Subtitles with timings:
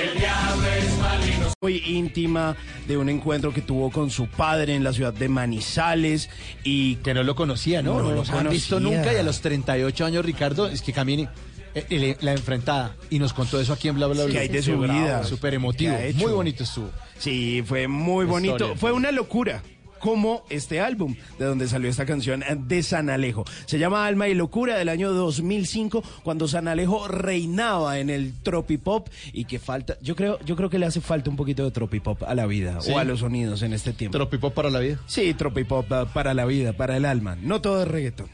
[0.00, 1.46] el diablo es maligno.
[1.60, 2.56] Muy íntima
[2.86, 6.28] de un encuentro que tuvo con su padre en la ciudad de Manizales
[6.62, 7.94] y Que no lo conocía, ¿no?
[7.94, 10.92] No No, lo los han visto nunca y a los 38 años, Ricardo, es que
[10.92, 11.28] camine
[11.74, 14.32] eh, eh, la enfrentada y nos contó eso aquí en Bla Bla Bla.
[14.32, 15.24] que hay de su vida.
[15.24, 15.96] Súper emotivo.
[16.16, 16.90] Muy bonito estuvo.
[17.18, 18.74] Sí, fue muy bonito.
[18.76, 19.62] Fue una locura.
[20.04, 23.46] Como este álbum, de donde salió esta canción de San Alejo.
[23.64, 29.08] Se llama Alma y Locura del año 2005, cuando San Alejo reinaba en el tropipop
[29.32, 32.22] y que falta, yo creo, yo creo que le hace falta un poquito de tropipop
[32.24, 32.92] a la vida Sí.
[32.92, 34.18] o a los sonidos en este tiempo.
[34.18, 34.98] Tropipop para la vida.
[35.06, 37.38] sí, tropipop eh, para la vida, para el alma.
[37.40, 38.28] No todo es reggaetón.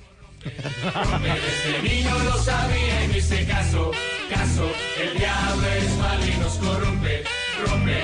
[0.44, 3.92] Este niño lo sabía y me hice caso,
[4.28, 4.68] caso.
[5.00, 7.22] El diablo es maligno, nos corrompe,
[7.64, 7.98] rompe.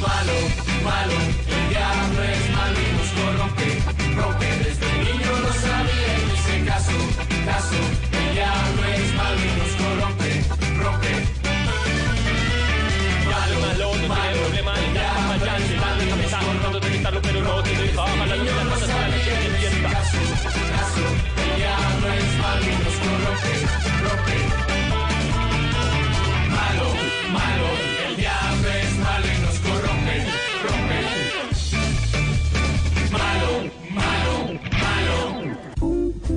[0.00, 0.32] Malo,
[0.82, 3.66] malo, el diablo es maligno, nos corrompe,
[4.16, 4.46] rompe.
[4.64, 6.92] Desde niño lo sabía y hice caso,
[7.46, 8.11] caso.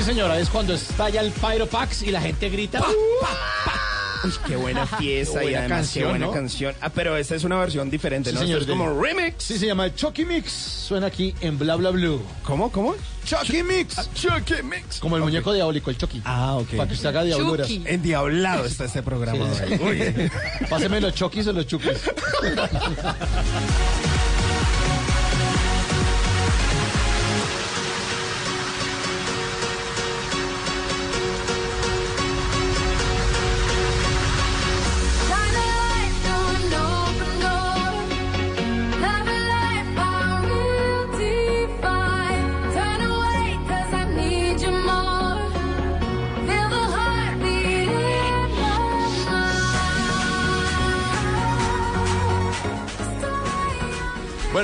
[0.00, 2.80] Sí, señora, es cuando estalla el Pyropax y la gente grita.
[4.24, 6.32] Uy, qué buena fiesta Qué y buena además canción, qué buena ¿no?
[6.32, 6.74] canción.
[6.80, 8.40] Ah, pero esta es una versión diferente, Sí, ¿no?
[8.40, 9.44] señor, Esto es como de- remix.
[9.44, 10.50] Sí, se llama Chucky Mix.
[10.52, 12.22] Suena aquí en Bla Bla Blue.
[12.44, 12.72] ¿Cómo?
[12.72, 12.94] ¿Cómo?
[13.26, 14.08] Chucky Mix.
[14.14, 15.00] Chucky Mix.
[15.00, 16.22] Como el muñeco diabólico, el Chucky.
[16.24, 16.76] Ah, ok.
[16.76, 17.68] Para que usted haga diabluras.
[17.68, 17.82] Chucky.
[17.86, 19.74] Endiablado está este programa Sí.
[19.82, 20.00] hoy.
[20.02, 20.30] Uy.
[20.70, 21.98] Páseme los Chuckys o los Chuckys.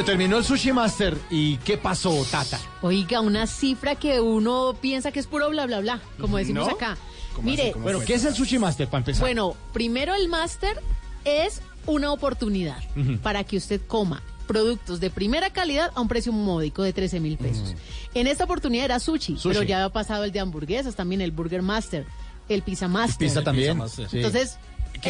[0.07, 1.19] terminó el Sushi Master.
[1.31, 2.59] ¿Y qué pasó, Tata?
[2.81, 6.75] Oiga, una cifra que uno piensa que es puro bla, bla, bla, como decimos ¿No?
[6.75, 6.97] acá.
[7.35, 9.21] ¿Cómo Mire, Bueno, ¿qué es el Sushi Master para empezar?
[9.21, 10.81] bueno, primero el máster
[11.25, 12.79] es una oportunidad
[13.23, 17.37] para que usted coma productos de primera calidad a un precio módico de 13 mil
[17.37, 17.75] pesos.
[18.15, 19.37] En esta oportunidad era sushi.
[19.37, 19.49] Sushi.
[19.49, 22.07] pero ya ha pasado el de hamburguesas, también el Burger Master,
[22.49, 23.19] el Pizza Master.
[23.27, 23.73] Pizza también.
[23.81, 24.09] Pizza Master.
[24.09, 24.57] sí.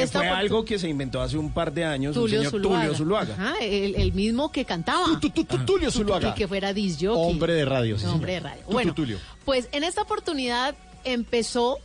[0.00, 2.82] Que fue algo que se inventó hace un par de años Tulio un señor Zuluaga.
[2.84, 3.34] Tulio Zuluaga.
[3.34, 5.06] Ajá, el, el mismo que cantaba.
[5.20, 6.30] Tu, tu, tu, Tulio Zuluaga.
[6.30, 7.02] Y que fuera disc.
[7.08, 8.60] Hombre de radio, sí, Hombre de radio.
[8.62, 9.18] Tu, tu, Bueno, Tulio.
[9.44, 11.78] pues en esta oportunidad empezó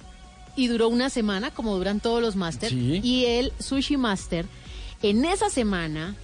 [0.55, 2.69] y duró una semana, como duran todos los Master.
[2.69, 2.99] Sí.
[3.03, 4.45] Y el Sushi Master,
[5.01, 6.15] en esa semana,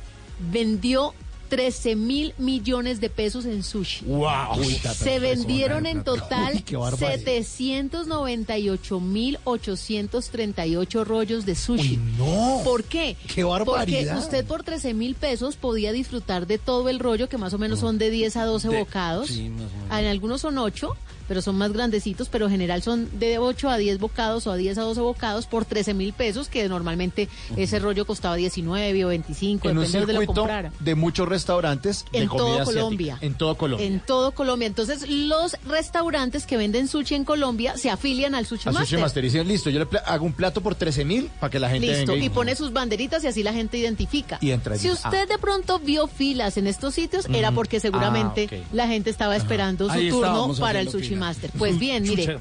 [0.52, 1.14] vendió
[1.48, 4.06] 13 mil millones de pesos en sushi.
[4.06, 4.64] ¡Wow!
[4.96, 7.24] Se vendieron en total Uy, qué barbaridad.
[7.26, 11.92] 798 mil 838 rollos de sushi.
[11.92, 12.62] Uy, no.
[12.64, 13.16] ¿Por qué?
[13.34, 14.14] ¡Qué barbaridad!
[14.16, 17.58] Porque usted por 13 mil pesos podía disfrutar de todo el rollo, que más o
[17.58, 19.28] menos son de 10 a 12 De- bocados.
[19.28, 20.00] sí, más o menos.
[20.00, 20.96] En algunos son 8,
[21.28, 24.58] pero son más grandecitos, pero en general son de 8 a 10 bocados o a
[24.58, 29.08] 10 a 12 bocados por 13 mil pesos, que normalmente ese rollo costaba 19 o
[29.10, 30.72] 25, en un de lo comprara.
[30.80, 32.74] de muchos restaurantes de En comida todo asiática.
[32.82, 33.18] Colombia.
[33.22, 33.88] En todo Colombia.
[33.88, 34.68] En todo Colombia.
[34.68, 38.88] Entonces, los restaurantes que venden sushi en Colombia se afilian al Sushi a Master.
[38.88, 39.24] Sushi Master.
[39.24, 42.14] Dicen, listo, yo le hago un plato por 13 mil para que la gente Listo,
[42.14, 44.38] venga y pone sus banderitas y así la gente identifica.
[44.42, 44.96] Y entra si allí.
[44.96, 49.36] usted de pronto vio filas en estos sitios, era porque seguramente Ah, la gente estaba
[49.36, 51.16] esperando su Ahí turno para el Sushi
[51.58, 52.40] Pues bien, mire.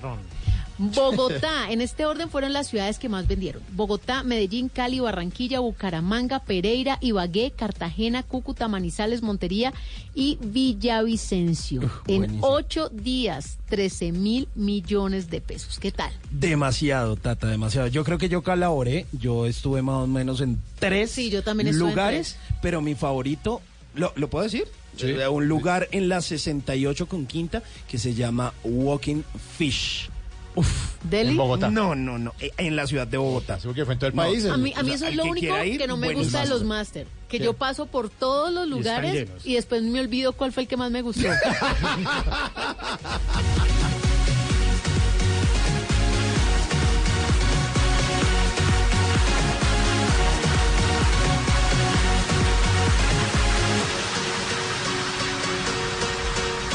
[0.79, 3.63] Bogotá, en este orden fueron las ciudades que más vendieron.
[3.73, 9.73] Bogotá, Medellín, Cali, Barranquilla, Bucaramanga, Pereira, Ibagué, Cartagena, Cúcuta, Manizales, Montería
[10.15, 11.83] y Villavicencio.
[12.07, 15.79] en ocho días, 13 mil millones de pesos.
[15.79, 16.13] ¿Qué tal?
[16.31, 17.87] Demasiado, Tata, demasiado.
[17.89, 21.69] Yo creo que yo colaboré, yo estuve más o menos en tres Sí, yo también
[21.69, 23.63] estuve en lugares, pero mi favorito,
[23.95, 24.65] ¿lo, ¿lo puedo decir?
[24.97, 25.13] Sí.
[25.13, 29.23] Un lugar en la 68 con quinta que se llama Walking
[29.59, 30.09] Fish.
[30.55, 30.95] Uf.
[31.03, 31.33] Deli.
[31.33, 31.69] En Bogotá.
[31.71, 33.61] No, no, no, eh, en la ciudad de Bogotá.
[33.61, 34.45] Seguro que fue en todo el No, país.
[34.47, 36.15] A mí, a mí O sea, eso es lo que único ir, que no me
[36.15, 37.05] gusta de los Master.
[37.05, 37.07] máster.
[37.29, 39.45] Que yo paso por todos los lugares llenos.
[39.47, 41.29] y después me olvido cuál fue el que más me gustó.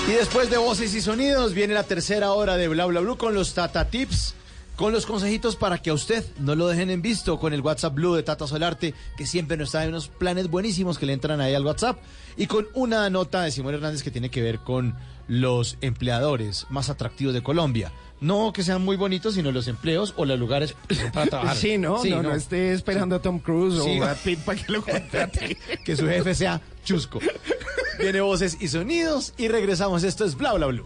[0.08, 3.34] Y después de voces y sonidos viene la tercera hora de Bla Bla Blue con
[3.34, 4.34] los Tata Tips,
[4.76, 7.94] con los consejitos para que a usted no lo dejen en visto con el WhatsApp
[7.94, 11.54] Blue de Tata Solarte, que siempre nos trae unos planes buenísimos que le entran ahí
[11.54, 12.00] al WhatsApp,
[12.36, 14.96] y con una nota de Simón Hernández que tiene que ver con
[15.28, 17.92] los empleadores más atractivos de Colombia.
[18.20, 20.76] No que sean muy bonitos, sino los empleos o los lugares
[21.14, 21.56] para trabajar.
[21.56, 22.00] Sí, ¿no?
[22.02, 24.00] Sí, no, no esté esperando a Tom Cruise Sí.
[24.00, 25.58] o Pitt para que lo contrate.
[25.86, 27.20] que su jefe sea chusco.
[28.00, 30.04] Viene voces y sonidos y regresamos.
[30.04, 30.86] Esto es Bla Bla Blue.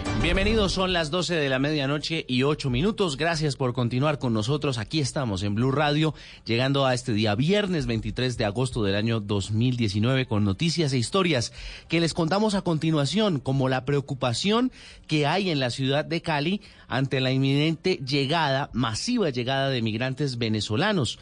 [0.21, 3.17] Bienvenidos, son las 12 de la medianoche y 8 minutos.
[3.17, 4.77] Gracias por continuar con nosotros.
[4.77, 6.13] Aquí estamos en Blue Radio,
[6.45, 11.53] llegando a este día viernes 23 de agosto del año 2019 con noticias e historias
[11.87, 14.71] que les contamos a continuación, como la preocupación
[15.07, 20.37] que hay en la ciudad de Cali ante la inminente llegada, masiva llegada de migrantes
[20.37, 21.17] venezolanos,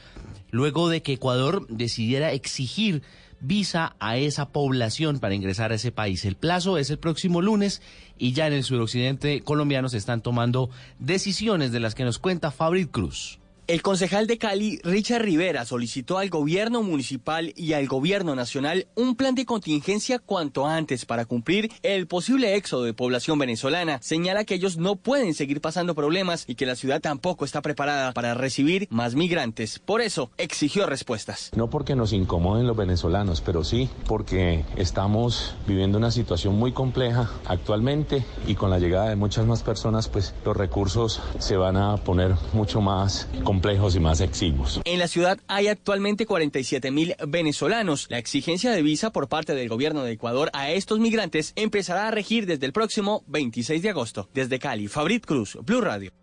[0.52, 3.02] luego de que Ecuador decidiera exigir
[3.42, 6.26] visa a esa población para ingresar a ese país.
[6.26, 7.82] El plazo es el próximo lunes
[8.18, 10.70] y ya en el suroccidente colombiano se están tomando
[11.00, 13.39] decisiones de las que nos cuenta Fabrit Cruz.
[13.70, 19.16] El concejal de Cali, Richard Rivera, solicitó al gobierno municipal y al gobierno nacional un
[19.16, 24.00] plan de contingencia cuanto antes para cumplir el posible éxodo de población venezolana.
[24.02, 28.12] Señala que ellos no pueden seguir pasando problemas y que la ciudad tampoco está preparada
[28.12, 29.78] para recibir más migrantes.
[29.78, 31.52] Por eso, exigió respuestas.
[31.56, 37.30] No porque nos incomoden los venezolanos, pero sí porque estamos viviendo una situación muy compleja
[37.46, 41.98] actualmente y con la llegada de muchas más personas, pues los recursos se van a
[41.98, 43.28] poner mucho más
[43.60, 44.80] complejos y más exiguos.
[44.86, 48.08] En la ciudad hay actualmente 47 mil venezolanos.
[48.10, 52.12] La exigencia de visa por parte del gobierno de Ecuador a estos migrantes empezará a
[52.12, 54.30] regir desde el próximo 26 de agosto.
[54.34, 56.14] Desde Cali, Fabrit Cruz, Blue Radio.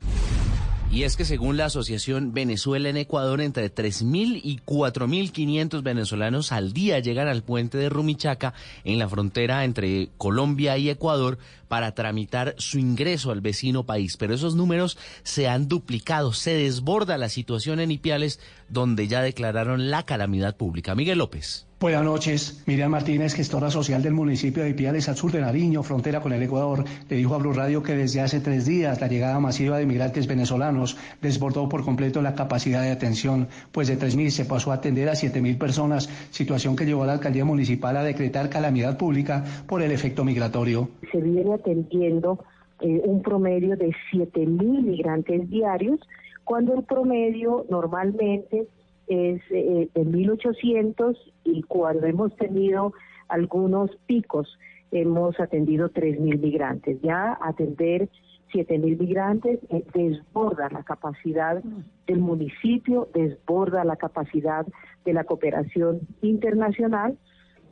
[0.90, 6.72] Y es que según la Asociación Venezuela en Ecuador, entre 3.000 y 4.500 venezolanos al
[6.72, 11.38] día llegan al puente de Rumichaca en la frontera entre Colombia y Ecuador
[11.68, 14.16] para tramitar su ingreso al vecino país.
[14.16, 19.90] Pero esos números se han duplicado, se desborda la situación en Ipiales, donde ya declararon
[19.90, 20.94] la calamidad pública.
[20.94, 21.66] Miguel López.
[21.78, 22.64] Buenas noches.
[22.66, 26.42] Miriam Martínez, gestora social del municipio de Ipiales, al sur de Nariño, frontera con el
[26.42, 29.84] Ecuador, le dijo a Blue Radio que desde hace tres días la llegada masiva de
[29.84, 34.76] migrantes venezolanos desbordó por completo la capacidad de atención, pues de 3.000 se pasó a
[34.76, 39.44] atender a 7.000 personas, situación que llevó a la alcaldía municipal a decretar calamidad pública
[39.66, 40.88] por el efecto migratorio.
[41.12, 42.42] Se viene atendiendo
[42.80, 46.00] eh, un promedio de 7.000 migrantes diarios,
[46.46, 48.68] cuando el promedio normalmente
[49.08, 52.92] es eh, de 1.800 y cuando hemos tenido
[53.28, 54.56] algunos picos
[54.92, 57.02] hemos atendido 3.000 migrantes.
[57.02, 58.08] Ya atender
[58.54, 61.62] 7.000 migrantes eh, desborda la capacidad
[62.06, 64.64] del municipio, desborda la capacidad
[65.04, 67.18] de la cooperación internacional.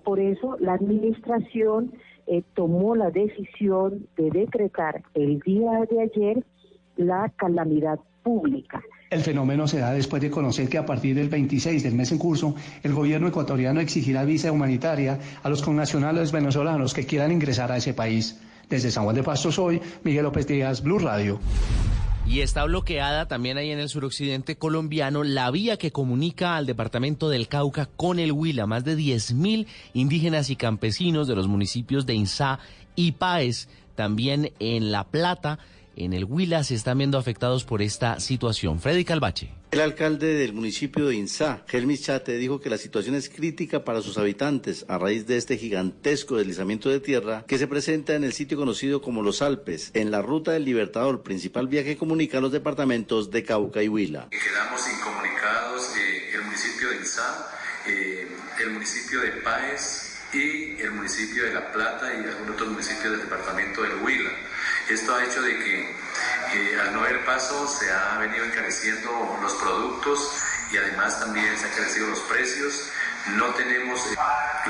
[0.02, 1.92] Por eso la administración
[2.26, 6.44] eh, tomó la decisión de decretar el día de ayer
[6.96, 8.82] la calamidad pública.
[9.10, 12.18] El fenómeno se da después de conocer que a partir del 26 del mes en
[12.18, 17.76] curso, el gobierno ecuatoriano exigirá visa humanitaria a los connacionales venezolanos que quieran ingresar a
[17.76, 18.40] ese país.
[18.68, 21.38] Desde San Juan de Pasto soy Miguel López Díaz, Blue Radio.
[22.26, 27.28] Y está bloqueada también ahí en el suroccidente colombiano la vía que comunica al departamento
[27.28, 28.66] del Cauca con el Huila.
[28.66, 32.60] Más de 10.000 indígenas y campesinos de los municipios de Insá
[32.96, 35.58] y Páez, también en La Plata,
[35.96, 38.80] en el Huila, se están viendo afectados por esta situación.
[38.80, 39.50] Freddy Calvache.
[39.70, 44.02] El alcalde del municipio de Insá, Helmis Chate, dijo que la situación es crítica para
[44.02, 48.32] sus habitantes a raíz de este gigantesco deslizamiento de tierra que se presenta en el
[48.32, 52.52] sitio conocido como Los Alpes, en la ruta del Libertador, principal vía que comunica los
[52.52, 54.28] departamentos de Cauca y Huila.
[54.30, 57.48] Quedamos incomunicados eh, el municipio de Insá,
[57.88, 58.28] eh,
[58.62, 63.20] el municipio de Páez y el municipio de La Plata y algunos otros municipios del
[63.20, 64.30] departamento del Huila.
[64.88, 65.94] Esto ha hecho de que
[66.80, 69.10] al no haber paso se ha venido encareciendo
[69.42, 70.30] los productos
[70.72, 72.90] y además también se han encarecido los precios.
[73.36, 74.14] No tenemos eh,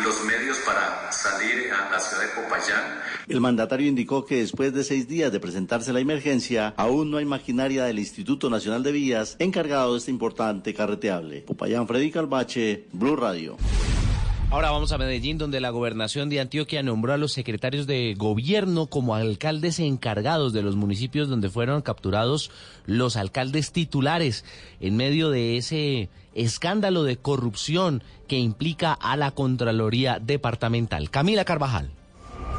[0.05, 3.01] los medios para salir a la ciudad de Popayán.
[3.27, 7.25] El mandatario indicó que después de seis días de presentarse la emergencia, aún no hay
[7.25, 11.41] maquinaria del Instituto Nacional de Vías encargado de este importante carreteable.
[11.41, 13.57] Popayán, Freddy Calvache, Blue Radio.
[14.55, 18.87] Ahora vamos a Medellín, donde la gobernación de Antioquia nombró a los secretarios de gobierno
[18.87, 22.53] como alcaldes encargados de los municipios donde fueron capturados
[22.87, 24.45] los alcaldes titulares
[24.79, 31.11] en medio de ese escándalo de corrupción que implica a la Contraloría Departamental.
[31.11, 31.91] Camila Carvajal.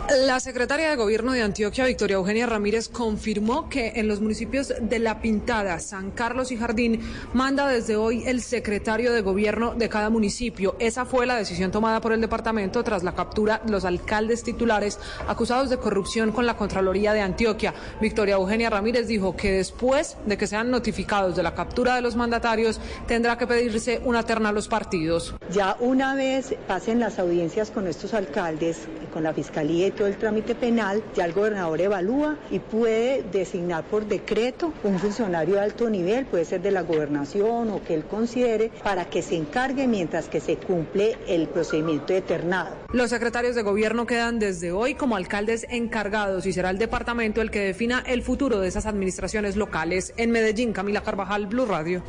[0.09, 4.99] La secretaria de Gobierno de Antioquia, Victoria Eugenia Ramírez, confirmó que en los municipios de
[4.99, 7.01] La Pintada, San Carlos y Jardín
[7.33, 10.75] manda desde hoy el secretario de Gobierno de cada municipio.
[10.77, 14.99] Esa fue la decisión tomada por el departamento tras la captura de los alcaldes titulares
[15.27, 17.73] acusados de corrupción con la Contraloría de Antioquia.
[17.99, 22.15] Victoria Eugenia Ramírez dijo que después de que sean notificados de la captura de los
[22.15, 25.33] mandatarios, tendrá que pedirse una terna a los partidos.
[25.51, 30.55] Ya una vez pasen las audiencias con estos alcaldes, con la Fiscalía todo el trámite
[30.55, 36.25] penal, ya el gobernador evalúa y puede designar por decreto un funcionario de alto nivel,
[36.25, 40.39] puede ser de la gobernación o que él considere, para que se encargue mientras que
[40.39, 42.75] se cumple el procedimiento eternado.
[42.91, 47.51] Los secretarios de gobierno quedan desde hoy como alcaldes encargados y será el departamento el
[47.51, 50.13] que defina el futuro de esas administraciones locales.
[50.17, 52.03] En Medellín, Camila Carvajal, Blue Radio.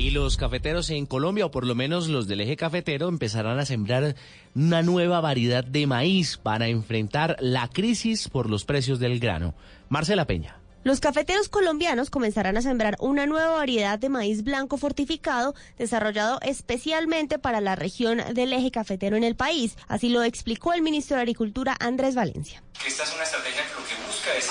[0.00, 3.66] Y los cafeteros en Colombia, o por lo menos los del eje cafetero, empezarán a
[3.66, 4.16] sembrar
[4.54, 9.52] una nueva variedad de maíz para enfrentar la crisis por los precios del grano.
[9.90, 10.58] Marcela Peña.
[10.84, 17.38] Los cafeteros colombianos comenzarán a sembrar una nueva variedad de maíz blanco fortificado desarrollado especialmente
[17.38, 19.76] para la región del eje cafetero en el país.
[19.86, 22.62] Así lo explicó el ministro de Agricultura Andrés Valencia.
[22.86, 24.48] Esta es una estrategia que lo que busca es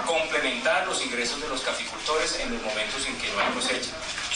[0.00, 3.92] complementar los ingresos de los caficultores en los momentos en que no hay cosecha,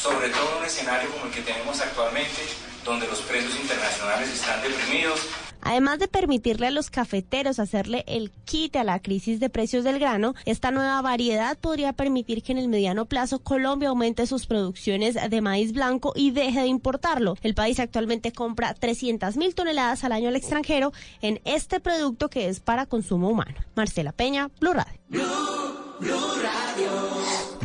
[0.07, 2.43] sobre todo en un escenario como el que tenemos actualmente,
[2.85, 5.21] donde los precios internacionales están deprimidos,
[5.63, 9.99] Además de permitirle a los cafeteros hacerle el quite a la crisis de precios del
[9.99, 15.17] grano, esta nueva variedad podría permitir que en el mediano plazo Colombia aumente sus producciones
[15.29, 17.37] de maíz blanco y deje de importarlo.
[17.43, 22.49] El país actualmente compra 300 mil toneladas al año al extranjero en este producto que
[22.49, 23.57] es para consumo humano.
[23.75, 25.01] Marcela Peña, Blue Radio.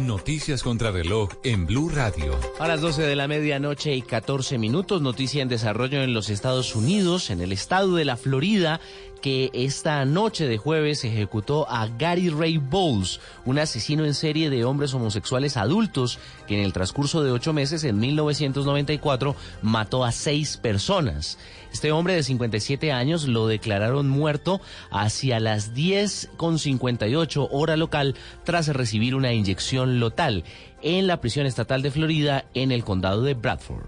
[0.07, 2.35] Noticias contra reloj en Blue Radio.
[2.59, 6.75] A las 12 de la medianoche y 14 minutos, noticia en desarrollo en los Estados
[6.75, 8.79] Unidos, en el estado de la Florida,
[9.21, 14.65] que esta noche de jueves ejecutó a Gary Ray Bowles, un asesino en serie de
[14.65, 16.17] hombres homosexuales adultos
[16.47, 21.37] que en el transcurso de ocho meses, en 1994, mató a seis personas.
[21.71, 24.61] Este hombre de 57 años lo declararon muerto
[24.91, 30.43] hacia las 10.58 hora local tras recibir una inyección lotal
[30.81, 33.85] en la prisión estatal de Florida en el condado de Bradford.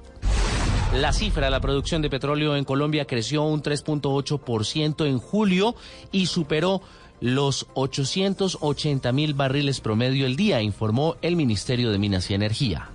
[0.95, 5.75] La cifra de la producción de petróleo en Colombia creció un 3.8% en julio
[6.11, 6.81] y superó
[7.19, 12.89] los 880 mil barriles promedio el día, informó el Ministerio de Minas y Energía.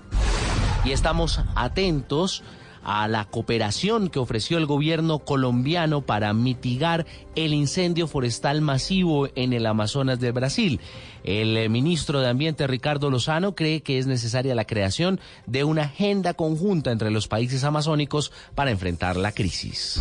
[0.84, 2.44] Y estamos atentos
[2.82, 9.52] a la cooperación que ofreció el gobierno colombiano para mitigar el incendio forestal masivo en
[9.52, 10.80] el Amazonas de Brasil.
[11.24, 15.82] El eh, ministro de Ambiente Ricardo Lozano cree que es necesaria la creación de una
[15.82, 20.00] agenda conjunta entre los países amazónicos para enfrentar la crisis.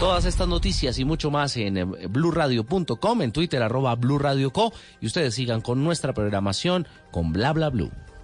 [0.00, 5.34] Todas estas noticias y mucho más en eh, blurradio.com, en Twitter arroba blurradioco y ustedes
[5.34, 7.90] sigan con nuestra programación con bla bla blue.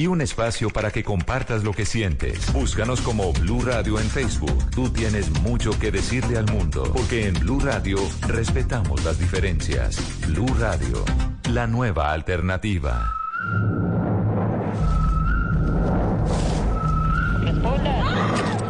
[0.00, 2.50] y un espacio para que compartas lo que sientes.
[2.54, 4.70] Búscanos como Blue Radio en Facebook.
[4.70, 9.98] Tú tienes mucho que decirle al mundo, porque en Blue Radio respetamos las diferencias.
[10.26, 11.04] Blue Radio,
[11.52, 13.12] la nueva alternativa.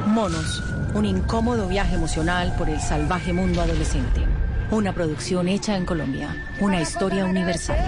[0.08, 0.64] Monos,
[0.94, 4.26] un incómodo viaje emocional por el salvaje mundo adolescente.
[4.72, 7.78] Una producción hecha en Colombia, una historia universal.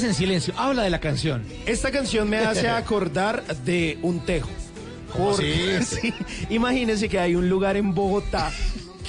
[0.00, 0.54] Quedes en silencio.
[0.56, 1.44] Habla de la canción.
[1.66, 4.48] Esta canción me hace acordar de un tejo.
[5.12, 5.78] ¿Cómo Por- así?
[6.02, 6.14] Sí,
[6.50, 8.52] Imagínense que hay un lugar en Bogotá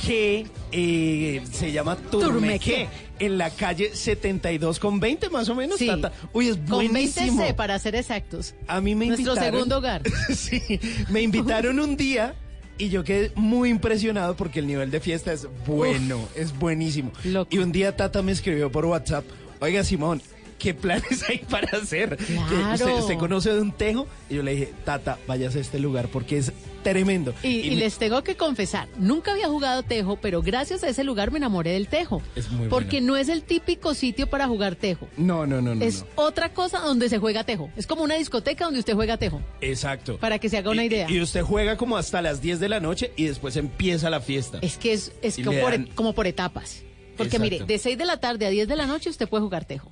[0.06, 2.88] que eh, se llama Turmeque,
[3.20, 5.78] en la calle 72 con 20 más o menos.
[5.78, 5.88] Sí.
[5.88, 6.14] Tata.
[6.32, 7.46] Uy, es Con 20 buenísimo.
[7.46, 8.56] C, para ser exactos.
[8.68, 9.54] A mí me Nuestro invitaron.
[9.54, 10.02] segundo hogar.
[10.36, 10.62] sí,
[11.10, 12.34] me invitaron un día
[12.78, 17.12] y yo quedé muy impresionado porque el nivel de fiesta es bueno, es buenísimo.
[17.50, 19.26] Y un día Tata me escribió por WhatsApp,
[19.60, 20.22] oiga Simón,
[20.60, 22.18] ¿qué planes hay para hacer?
[22.18, 22.74] Claro.
[22.74, 24.08] usted, usted conoce de un tejo?
[24.30, 26.52] Y yo le dije, Tata, vayas a este lugar porque es
[26.84, 27.34] tremendo.
[27.44, 31.38] Y, les tengo que confesar, nunca había jugado tejo, pero gracias a ese lugar me
[31.38, 32.22] enamoré del tejo.
[32.36, 35.08] Es muy porque no es el típico sitio para jugar tejo.
[35.18, 35.84] No, no, no, no.
[35.84, 36.08] es no.
[36.24, 37.70] otra cosa donde se juega tejo.
[37.76, 39.42] Es como una discoteca donde usted juega tejo.
[39.62, 40.18] Exacto.
[40.20, 41.10] Para que se haga una Y- idea.
[41.10, 44.60] Y usted juega como hasta las 10 de la noche y después empieza la fiesta.
[44.62, 46.84] Es que es, es Y como, por, dan- como por etapas.
[47.18, 47.56] Porque Exacto.
[47.56, 49.92] mire, de 6 de la tarde a 10 de la noche usted puede jugar tejo.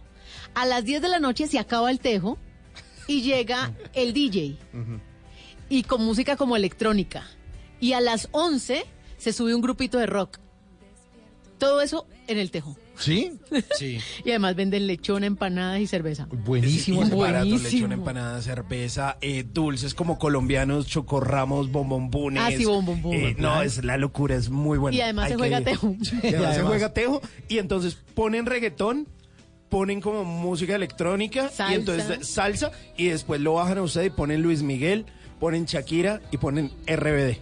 [0.59, 2.37] A las 10 de la noche se acaba el tejo
[3.07, 4.57] y llega el DJ.
[5.69, 7.25] Y con música como electrónica.
[7.79, 8.83] Y a las 11
[9.17, 10.39] se sube un grupito de rock.
[11.59, 12.75] Todo eso en el tejo.
[12.97, 13.33] ¿Sí?
[13.77, 13.99] Sí.
[14.25, 16.27] Y además venden lechón, empanadas y cerveza.
[16.31, 17.03] Buenísimo.
[17.03, 17.69] Es barato, Buenísimo.
[17.69, 22.41] lechón, empanada, cerveza, eh, dulces como colombianos, chocorramos, bombombunes.
[22.43, 23.33] Ah, sí, bombombunes.
[23.33, 24.97] Eh, no, es la locura, es muy bueno.
[24.97, 25.65] Y además Hay se que juega ir.
[25.65, 25.95] tejo.
[26.23, 29.07] Y además, se además- juega tejo y entonces ponen reggaetón,
[29.69, 31.71] ponen como música electrónica Salsa.
[31.71, 35.05] y entonces salsa y después lo bajan a usted y ponen Luis Miguel,
[35.39, 37.37] ponen Shakira y ponen RBD.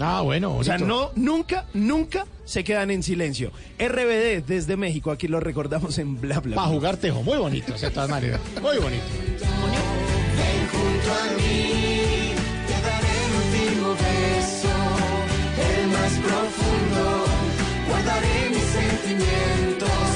[0.00, 0.56] Ah, bueno.
[0.56, 1.12] O sea, bonito.
[1.16, 3.50] no, nunca, nunca se quedan en silencio.
[3.78, 6.56] RBD desde México, aquí lo recordamos en bla bla.
[6.56, 7.22] Para jugar tejo.
[7.22, 8.40] Muy bonito, o sea, de todas maneras.
[8.62, 9.02] Muy bonito.
[10.36, 12.32] Ven junto a mí,
[12.66, 14.74] te daré el último beso,
[15.80, 17.24] el más profundo.
[17.88, 20.07] Guardaré mis sentimientos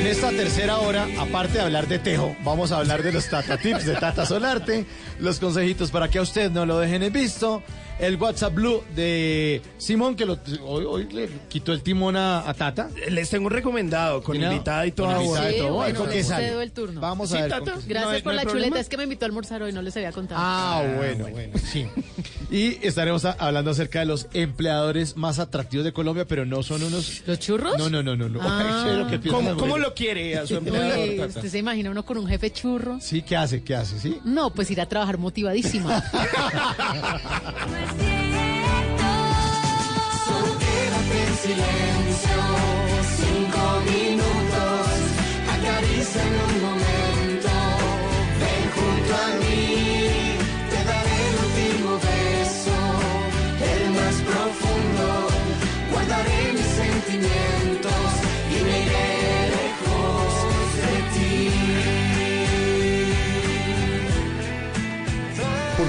[0.00, 3.58] en esta tercera hora, aparte de hablar de tejo, vamos a hablar de los Tata
[3.58, 4.86] Tips de Tata Solarte,
[5.18, 7.62] los consejitos para que a usted no lo dejen en visto,
[8.00, 12.54] el WhatsApp Blue de Simón, que lo, hoy, hoy le quitó el timón a, a
[12.54, 12.88] Tata.
[13.10, 15.72] Les tengo un recomendado con invitada y Sí, todo.
[15.74, 16.48] bueno, ¿Con qué le sale?
[16.48, 17.00] cedo el turno.
[17.00, 17.50] Vamos a Sí, ver.
[17.50, 17.72] Tata.
[17.72, 18.50] con qué- Gracias No por no la chuleta.
[18.52, 18.80] problema.
[18.80, 20.40] Es que me invitó a almorzar hoy, no les había contado.
[20.42, 21.86] Ah, bueno, bueno, sí.
[22.50, 26.82] Y estaremos a- hablando acerca de los empleadores más atractivos de Colombia, pero no son
[26.82, 27.22] unos...
[27.26, 27.76] ¿Los churros?
[27.78, 28.28] No, no, no, no.
[28.28, 28.40] no.
[28.42, 28.84] Ah.
[29.00, 31.28] Ay, ¿qué piensan ¿Cómo, lo quiere a su empleador?
[31.28, 32.98] ¿Usted se imagina uno con un jefe churro?
[33.00, 33.62] Sí, ¿qué hace?
[33.62, 33.98] ¿Qué hace?
[33.98, 34.18] ¿Sí?
[34.24, 36.02] No, pues ir a trabajar motivadísima.
[41.42, 42.40] Silencio,
[43.16, 44.88] cinco minutos,
[45.48, 46.89] acaríciame un momento.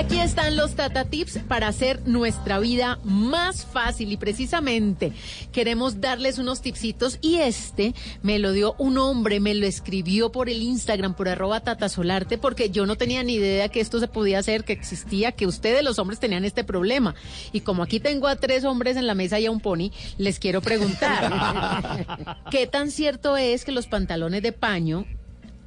[0.00, 5.12] Aquí están los Tata Tips para hacer nuestra vida más fácil y precisamente
[5.52, 10.48] queremos darles unos tipsitos y este me lo dio un hombre, me lo escribió por
[10.48, 14.38] el Instagram, por arroba tatasolarte, porque yo no tenía ni idea que esto se podía
[14.38, 17.14] hacer, que existía, que ustedes los hombres tenían este problema.
[17.52, 20.38] Y como aquí tengo a tres hombres en la mesa y a un pony, les
[20.38, 22.06] quiero preguntar,
[22.50, 25.04] ¿qué tan cierto es que los pantalones de paño,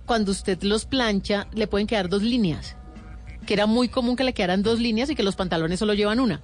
[0.07, 2.77] cuando usted los plancha, le pueden quedar dos líneas?
[3.45, 6.19] Que era muy común que le quedaran dos líneas y que los pantalones solo llevan
[6.19, 6.41] una.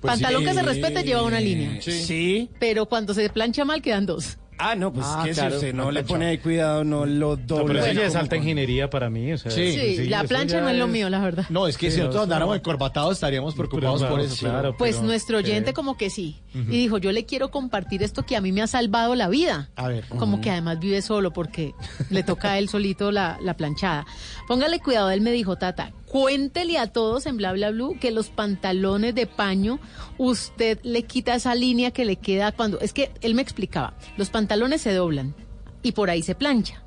[0.00, 0.48] Pues Pantalón sí.
[0.48, 1.80] que se respete lleva una línea.
[1.80, 2.50] Sí.
[2.60, 4.36] Pero cuando se plancha mal quedan dos.
[4.56, 7.30] Ah, no, pues Ah, que claro, si usted no le pone ahí cuidado, no lo
[7.36, 7.66] No, dobla.
[7.66, 9.32] pero eso ya es alta ingeniería para mí.
[9.32, 9.72] O sea, Sí.
[9.96, 11.46] Sí, la plancha no es lo mío, la verdad.
[11.48, 14.46] No, es que Sí, si nosotros no, andáramos encorbatados estaríamos preocupados Pero, por claro, eso.
[14.46, 14.76] claro.
[14.76, 15.74] Pues pero- nuestro oyente sí.
[15.74, 16.36] como que sí.
[16.54, 19.70] Y dijo, yo le quiero compartir esto que a mí me ha salvado la vida.
[19.74, 20.04] A ver.
[20.06, 21.72] Como que además vive solo porque
[22.10, 24.06] le toca a él solito la, la planchada.
[24.46, 28.28] Póngale cuidado, él me dijo, Tata, cuéntele a todos en bla bla blue que los
[28.28, 29.80] pantalones de paño,
[30.16, 32.78] usted le quita esa línea que le queda cuando.
[32.78, 35.34] Es que él me explicaba, los pantalones se doblan
[35.82, 36.84] y por ahí se plancha.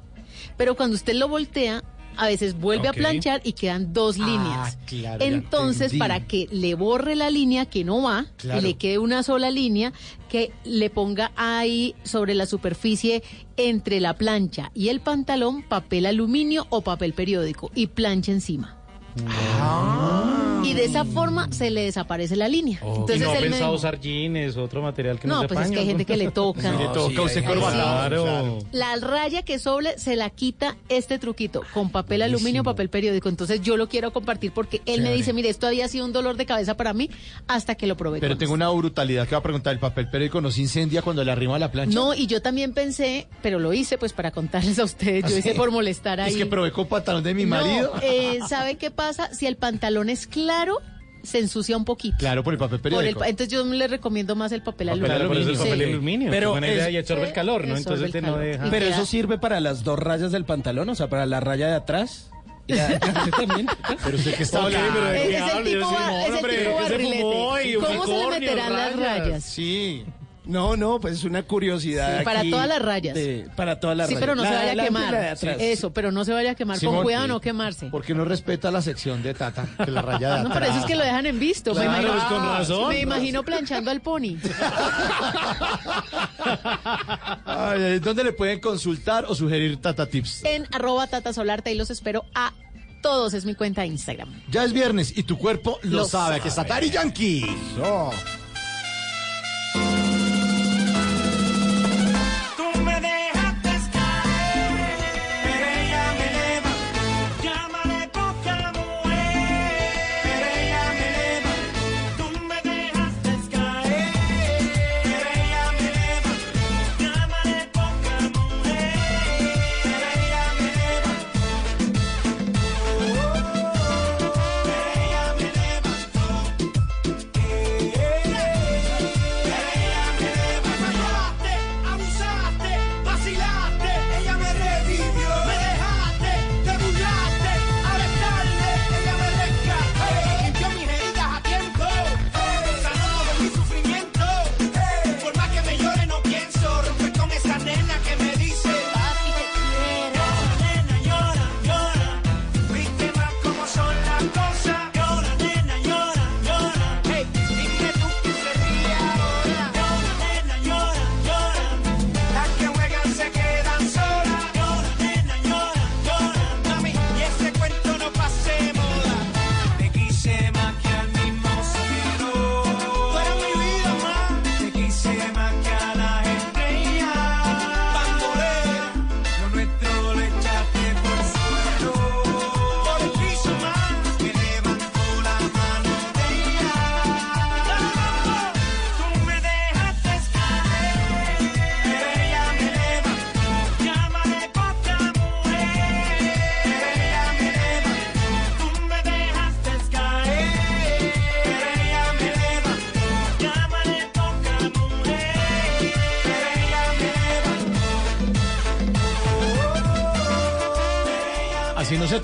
[0.56, 1.84] Pero cuando usted lo voltea,
[2.16, 4.78] a veces vuelve a planchar y quedan dos Ah, líneas.
[4.86, 8.62] claro, ya Entonces, para que le borre la línea que no va Claro.
[8.62, 9.92] y le quede una sola línea,
[10.30, 13.24] que le ponga ahí sobre la superficie
[13.58, 18.77] entre la plancha y el pantalón papel aluminio o papel periódico y plancha encima.
[19.30, 20.62] Ah.
[20.64, 22.80] y de esa forma se le desaparece la línea.
[22.84, 25.72] Entonces no ha me pensado usar jeans, otro material que no, No, se pues es
[25.72, 25.90] que hay ¿no?
[25.92, 26.72] gente que le toca.
[26.72, 28.04] le toca, usted hay corbata.
[28.04, 28.60] gente- Claro.
[28.72, 33.30] la raya que sobre se la quita este truquito con papel aluminio, papel periódico.
[33.30, 36.36] Entonces yo lo quiero compartir porque él me dice, mire, esto había sido un dolor
[36.38, 37.10] de cabeza para mí
[37.48, 38.20] hasta que lo probé.
[38.20, 39.74] Pero tengo una brutalidad que va a preguntar.
[39.74, 41.94] ¿El papel periódico no se incendia cuando le arrima la plancha?
[41.96, 45.40] No, y yo también pensé, pero lo hice pues para contarles a ustedes, yo ¿Ah,
[45.40, 45.58] hice sí?
[45.58, 46.32] por molestar ahí.
[46.32, 47.94] Es que probé con pantalón de mi No, marido.
[48.02, 49.07] eh, ¿sabe qué pasa?
[49.32, 50.78] Si el pantalón es claro,
[51.24, 52.18] se ensucia un poquito.
[52.20, 53.20] Claro, por el papel Por el periódico.
[53.20, 55.16] pa- entonces yo le recomiendo más el papel, Papel aluminio.
[55.16, 55.46] aluminio.
[55.46, 55.94] Por eso el papel Sí.
[55.94, 57.76] aluminio, Pero buena idea, y absorbe el calor, ¿no?
[57.78, 58.70] Entonces te no deja...
[58.70, 61.76] Pero eso sirve para las dos rayas del pantalón, o sea, para la raya de
[61.76, 62.30] atrás.
[62.68, 63.00] Ya,
[63.38, 63.66] también.
[64.04, 64.94] Pero usted que está hablando.
[64.94, 67.22] pero ¿de Es- el tipo es el tipo ¿qué se barrilete.
[67.80, 69.44] ¿Cómo se le meterán las rayas?
[69.44, 70.04] Sí.
[70.48, 72.20] No, no, pues es una curiosidad.
[72.20, 73.16] Sí, para aquí todas las rayas.
[73.16, 74.22] de- para todas las Sí, rayas.
[74.22, 75.38] pero no se vaya a quemar.
[75.60, 76.78] Eso, pero no se vaya a quemar.
[76.78, 77.30] Simón, Con cuidado sí.
[77.30, 77.88] no quemarse.
[77.92, 80.86] Porque no respeta la sección de Tata, que la raya de No, pero eso es
[80.86, 81.74] que lo dejan en visto.
[81.74, 82.90] Claro, me imagino, pues, con razón.
[82.90, 84.38] Me imagino planchando al pony.
[87.46, 90.44] Ay, ¿Dónde le pueden consultar o sugerir Tata Tips?
[90.46, 92.54] En arroba Tata Solarte y los espero a
[93.02, 93.34] todos.
[93.34, 94.30] Es mi cuenta de Instagram.
[94.50, 96.36] Ya es viernes y tu cuerpo lo, Lo sabe.
[96.36, 97.46] Aquí está Daddy Yankee.
[97.76, 98.12] So.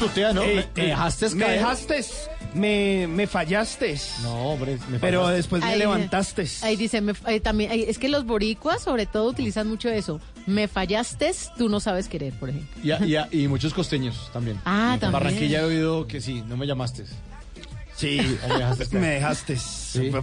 [0.07, 0.41] Tutea, ¿no?
[0.43, 1.59] Ey, me, me dejaste Me caer.
[1.59, 2.05] dejaste.
[2.53, 3.97] Me, me fallaste.
[4.21, 5.35] No, hombre, me Pero fallaste.
[5.37, 6.47] después me Ahí- levantaste.
[6.61, 10.21] Ahí dice, me- ahí también, ahí- es que los boricuas sobre todo utilizan mucho eso.
[10.45, 12.69] Me fallaste, tú no sabes querer, por ejemplo.
[12.83, 14.59] Y, a- y a- y muchos costeños también.
[14.65, 15.11] Ah, En también.
[15.23, 17.05] Barranquilla he oído que sí, no me llamaste.
[17.95, 19.01] Sí, me dejaste caer.
[19.01, 19.57] me dejaste.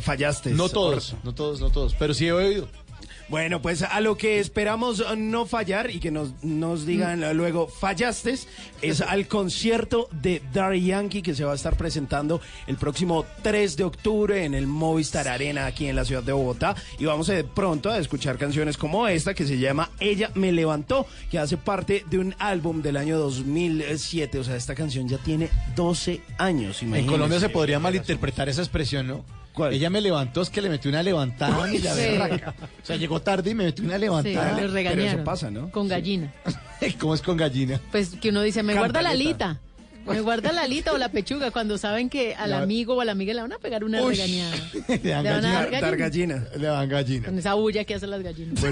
[0.01, 0.51] Fallaste.
[0.51, 2.69] No todos, no todos, no todos, pero sí he oído.
[3.31, 7.37] Bueno, pues a lo que esperamos no fallar y que nos, nos digan Mm.
[7.37, 8.35] luego fallaste
[8.83, 13.77] es al concierto de Daddy Yankee que se va a estar presentando el próximo 3
[13.77, 17.45] de octubre en el Movistar Arena aquí en la ciudad de Bogotá y vamos de
[17.45, 22.05] pronto a escuchar canciones como esta que se llama Ella me levantó que hace parte
[22.11, 26.83] de un álbum del año 2007, o sea, esta canción ya tiene 12 años.
[26.83, 27.13] En imagínense.
[27.13, 29.25] Colombia se podría malinterpretar esa expresión, ¿no?
[29.71, 32.55] Ella me levantó, es que le metí una levantada y la berraca.
[32.83, 34.61] O sea, llegó tarde y me metí una Sí, levantada.
[34.61, 35.25] les regañaron.
[35.53, 35.71] ¿no?
[35.71, 36.33] Con gallina.
[36.99, 37.81] ¿Cómo es con gallina?
[37.91, 39.61] Pues que uno dice, me guarda la alita.
[40.07, 43.13] Me guarda la alita o la pechuga cuando saben que al amigo o a la
[43.13, 44.15] amiga le van a pegar una Uy.
[44.15, 44.57] regañada.
[44.89, 46.45] Le dan Le van a dar gallina.
[46.57, 47.27] Le dan gallina.
[47.27, 48.65] Con esa bulla que hacen las gallinas.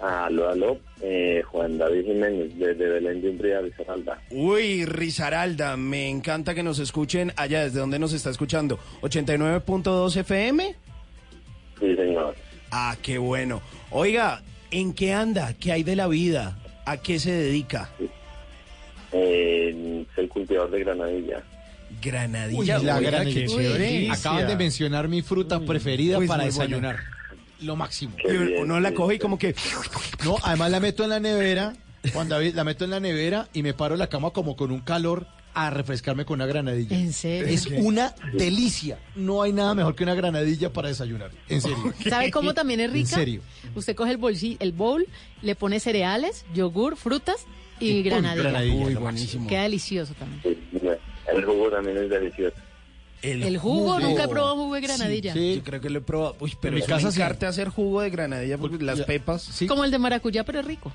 [0.00, 4.18] Aló, aló, eh, Juan David Jiménez, desde Belén de Umbría, Risaralda.
[4.30, 8.78] Uy, Risaralda, me encanta que nos escuchen allá, ¿desde dónde nos está escuchando?
[9.02, 10.74] ¿89.2 FM?
[11.80, 12.34] Sí, señor.
[12.70, 13.60] Ah, qué bueno.
[13.90, 15.54] Oiga, ¿en qué anda?
[15.58, 16.59] ¿Qué hay de la vida?
[16.90, 17.88] ¿A qué se dedica?
[19.12, 21.40] Eh, soy cultivador de granadilla.
[22.02, 22.58] Granadilla.
[22.80, 23.46] Uy, la granadilla.
[23.76, 24.08] qué.
[24.10, 26.52] Acaban de mencionar mi fruta preferida Pues para buena.
[26.52, 26.98] desayunar.
[27.60, 28.16] Lo máximo.
[28.28, 29.54] Y uno la coge y como que...
[30.24, 31.74] No, además la meto en la nevera.
[32.12, 34.72] Juan David, la meto en la nevera y me paro en la cama como con
[34.72, 36.96] un calor a refrescarme con una granadilla.
[36.96, 37.46] ¿En serio?
[37.48, 38.98] Es una delicia.
[39.16, 41.30] No hay nada mejor que una granadilla para desayunar.
[41.48, 41.92] En serio.
[42.08, 43.08] ¿Sabe cómo también es rica?
[43.10, 43.42] En serio.
[43.74, 45.06] Usted coge el, bolsi- el bowl,
[45.42, 47.46] le pone cereales, yogur, frutas
[47.80, 48.42] y granadilla.
[48.42, 49.46] granadilla, Uy, buenísimo.
[49.48, 50.58] Queda delicioso también.
[51.32, 52.56] El jugo también es delicioso.
[53.22, 55.34] El jugo, nunca he probado jugo de granadilla.
[55.34, 56.36] Yo creo que lo he probado.
[56.40, 57.20] Uy, pero En mi casa sí.
[57.20, 59.42] encanta hacer jugo de granadilla porque las pepas.
[59.42, 60.90] Sí, Como el de maracuyá, pero es rico.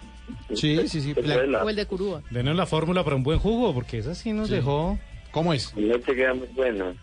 [0.55, 1.01] sí, sí.
[1.01, 1.13] sí.
[1.23, 2.23] La- O el de curúa.
[2.31, 4.97] Denos la fórmula para un buen jugo, porque esa sí nos dejó.
[5.31, 5.71] ¿Cómo es?
[5.75, 6.95] Y leche queda muy bueno.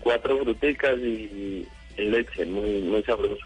[0.00, 1.66] Cuatro fruticas y,
[1.98, 3.36] y leche, muy, muy sabroso.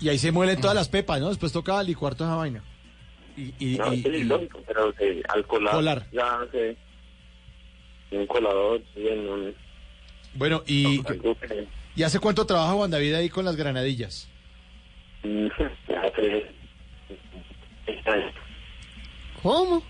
[0.00, 1.28] Y ahí se muelen todas las pepas, ¿no?
[1.28, 2.62] Después toca licuar toda esa vaina.
[3.36, 6.06] Y, y, No, y- sí, y- lógico, pero eh, al colar, Colar.
[6.12, 6.38] ya
[8.16, 9.54] un colador, sí, en un...
[10.34, 11.02] bueno, y,
[11.96, 14.28] ¿y hace cuánto trabaja Juan David ahí con las granadillas?
[15.22, 16.46] hace
[17.86, 18.34] seis años.
[19.42, 19.82] ¿Cómo?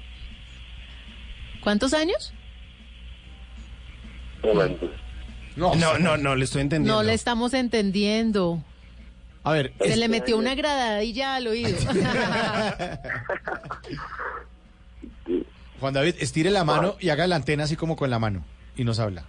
[1.63, 2.33] ¿Cuántos años?
[4.43, 4.91] Momento.
[5.57, 6.95] No, no, no, le estoy entendiendo.
[6.95, 8.63] No le estamos entendiendo.
[9.45, 11.71] A ver, Se le metió una gradadilla al oído.
[15.83, 18.45] Juan David, estire la mano y haga la antena así como con la mano.
[18.77, 19.25] Y nos habla.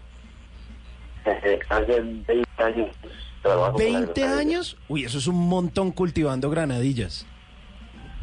[1.69, 2.95] Hace 20 años
[3.41, 4.37] trabajo con la ¿20 granadilla.
[4.39, 4.77] años?
[4.87, 7.25] Uy, eso es un montón cultivando granadillas.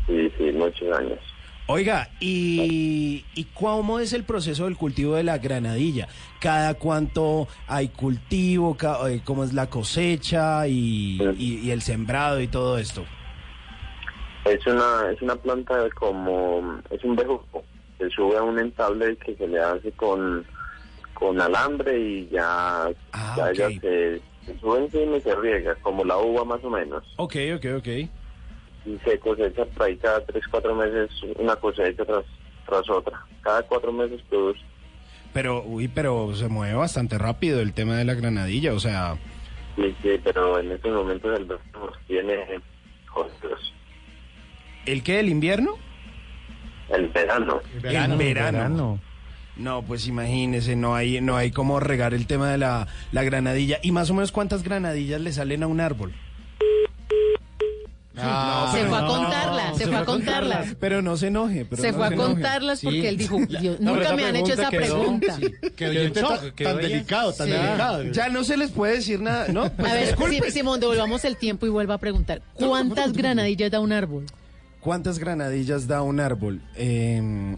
[0.06, 1.18] Sí, sí, muchos años.
[1.66, 6.06] Oiga, ¿y, ¿y cómo es el proceso del cultivo de la granadilla?
[6.40, 8.76] ¿Cada cuánto hay cultivo?
[9.08, 13.04] Eh, ¿Cómo es la cosecha y, y- y el sembrado y todo esto?
[14.44, 17.62] Es una, es una planta como, es un bejuco.
[18.00, 20.44] Se sube a un entable que se le hace con,
[21.12, 22.88] con alambre y ya,
[23.36, 27.04] ya ella se, se sube encima y se riega, como la uva más o menos.
[27.18, 27.86] Ok, ok, ok.
[28.86, 32.24] Y se cosecha por ahí cada 3, 4 meses una cosecha tras,
[32.66, 33.22] tras otra.
[33.42, 34.60] Cada 4 meses produce.
[35.34, 39.16] Pero, uy, pero se mueve bastante rápido el tema de la granadilla, o sea...
[39.76, 42.60] Sí, sí, pero en estos momentos el verano tiene
[43.06, 43.74] jodidos.
[44.86, 45.20] ¿El qué?
[45.20, 45.76] ¿El invierno?
[46.92, 47.60] El verano.
[47.82, 48.98] El verano.
[49.56, 53.78] No, pues imagínese, no hay, no hay cómo regar el tema de la, la granadilla.
[53.82, 56.12] ¿Y más o menos cuántas granadillas le salen a un árbol?
[58.22, 60.76] Ah, se fue a contarlas, se fue a contarlas.
[60.78, 61.64] Pero no se enoje.
[61.64, 63.06] Pero Se no fue a contarlas porque Sí.
[63.06, 65.58] él dijo, Dios, No, nunca me han hecho esa pregunta pregunta.
[65.60, 67.52] quedó- Que oyente tan, tan delicado, tan Sí.
[67.52, 68.02] delicado.
[68.04, 69.62] Ya no se les puede decir nada, ¿no?
[69.64, 70.42] A Pues, ver, disculpe.
[70.50, 72.42] Si- Simón, devolvamos el tiempo y vuelva a preguntar.
[72.54, 74.26] ¿Cuántas granadillas da un árbol?
[74.80, 76.60] ¿Cuántas granadillas da un árbol?
[76.74, 77.56] Eh,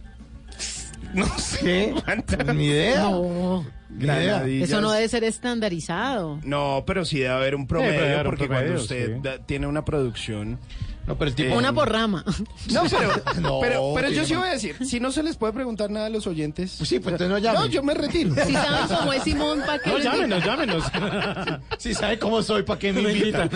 [1.15, 1.95] no sé.
[2.05, 2.55] ¿Cuántas?
[2.55, 3.03] Ni idea.
[3.03, 4.71] No, Granadillas.
[4.71, 6.41] eso no debe ser estandarizado.
[6.45, 9.21] No, pero sí debe haber un promedio, haber un porque promedio, cuando usted sí.
[9.23, 10.59] da- tiene una producción...
[11.07, 11.55] No, pero el tipo...
[11.57, 12.25] Una por rama.
[12.71, 13.11] No, pero,
[13.41, 16.07] No, pero, pero yo sí voy a decir, si no se les puede preguntar nada
[16.07, 16.75] a los oyentes...
[16.79, 17.59] Pues sí, pues entonces no llame.
[17.63, 18.35] No, yo me retiro.
[18.47, 19.91] Si saben cómo es Simón, ¿para qué?
[19.91, 20.85] No, llámenos, llámenos.
[21.79, 23.49] Si sabe cómo soy, ¿para qué me invitan?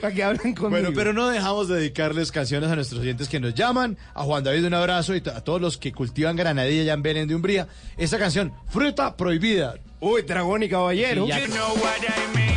[0.00, 0.70] Para que hablen conmigo.
[0.70, 3.96] Bueno, pero no dejamos de dedicarles canciones a nuestros oyentes que nos llaman.
[4.14, 7.28] A Juan David un abrazo y a todos los que cultivan granadilla ya en Belén
[7.28, 7.68] de Umbría.
[7.96, 9.74] Esta canción, Fruta Prohibida.
[10.00, 11.24] Uy, dragón y caballero.
[11.24, 12.51] Sí, ya- You know what I mean.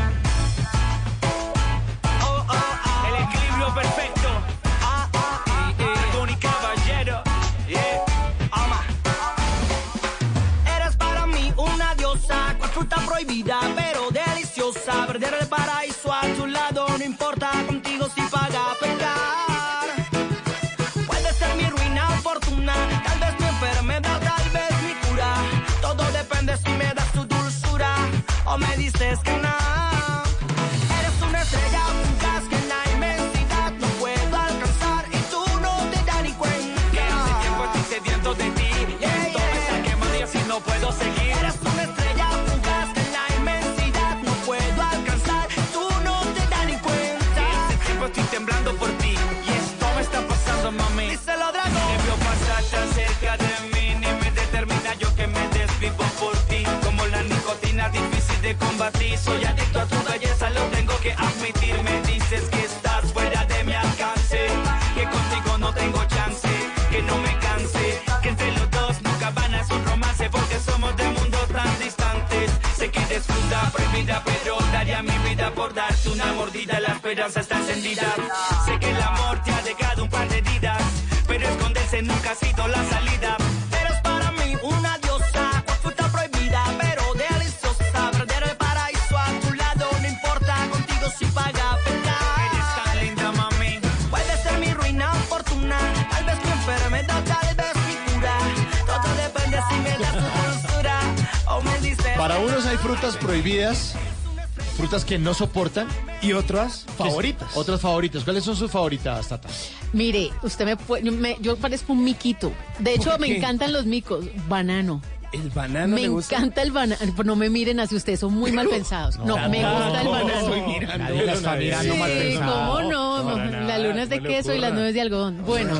[105.06, 105.88] Que no soportan.
[106.22, 107.50] Y otras favoritas.
[107.56, 108.24] Otras favoritas.
[108.24, 109.48] ¿Cuáles son sus favoritas, Tata?
[109.94, 112.52] Mire, usted me puede, me- yo parezco un miquito.
[112.80, 113.38] De hecho, ¿Por me qué?
[113.38, 114.26] encantan los micos.
[114.48, 115.02] Banano.
[115.32, 116.38] El banano me le gusta.
[116.38, 117.02] encanta el banano.
[117.26, 119.18] No me miren así, ustedes son muy mal pensados.
[119.20, 120.40] No, me gusta el banano.
[120.40, 120.98] Estoy mirando.
[121.04, 122.68] Nadie la está mirando mal Sí, pensado.
[122.76, 123.18] ¿cómo no?
[123.24, 124.76] No, para nada, la luna es de no le queso y las ocurra.
[124.80, 125.44] nueces de algodón.
[125.46, 125.76] Bueno,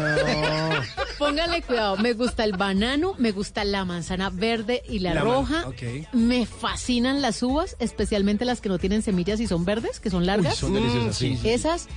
[1.18, 1.98] póngale cuidado.
[1.98, 5.66] Me gusta el banano, me gusta la manzana verde y la, roja.
[6.14, 10.26] Me fascinan las uvas, especialmente las que no tienen semillas y son verdes, que son
[10.26, 10.56] largas.
[10.56, 11.50] son deliciosas, sí, sí.
[11.50, 11.88] Esas,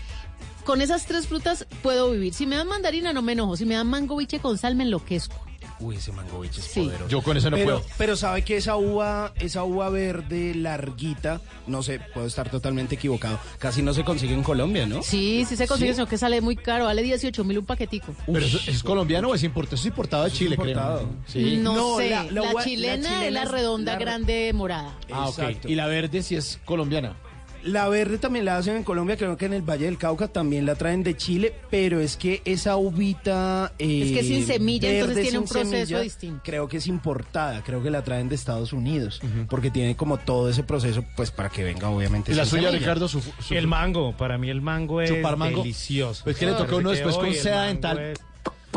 [0.64, 2.34] con esas tres frutas puedo vivir.
[2.34, 3.56] Si me dan mandarina no me enojo.
[3.56, 5.47] Si me dan mango biche con sal me enloquezco.
[5.80, 6.80] Uy, ese mango biche es Sí.
[6.80, 7.08] poderoso.
[7.08, 7.84] Yo con eso no pero, puedo.
[7.98, 13.38] Pero sabe que esa uva, esa uva verde larguita, no sé, puedo estar totalmente equivocado.
[13.58, 15.02] Casi no se consigue en Colombia, ¿no?
[15.02, 15.94] Sí, sí se consigue, ¿Sí?
[15.96, 16.86] sino que sale muy caro.
[16.86, 18.14] Vale 18 mil un paquetico.
[18.26, 19.76] ¿Pero eso- ¿Es colombiano o es importado?
[19.76, 20.98] Es importado de Chile, importado.
[20.98, 21.10] creo.
[21.26, 21.56] Sí.
[21.58, 22.10] No, No, sé.
[22.10, 24.98] la- La, la uva- la chilena es la es redonda, la- grande, morada.
[25.12, 25.38] Ah, ok.
[25.66, 27.16] Y la verde sí es colombiana.
[27.64, 30.64] La verde también la hacen en Colombia, creo que en el Valle del Cauca también
[30.64, 33.72] la traen de Chile, pero es que esa uvita...
[33.78, 36.40] eh, Es que sin semilla, entonces tiene un proceso semilla, distinto.
[36.44, 40.48] Creo que es importada, creo que la traen de Estados Unidos, porque tiene como todo
[40.48, 42.78] ese proceso, pues para que venga obviamente Y la sin suya, semilla.
[42.78, 45.62] Ricardo, su, su- El mango, para mí el mango es Chupar mango.
[45.62, 46.22] delicioso.
[46.24, 47.98] Pues que le toca a uno después con seda mango dental.
[47.98, 48.18] es-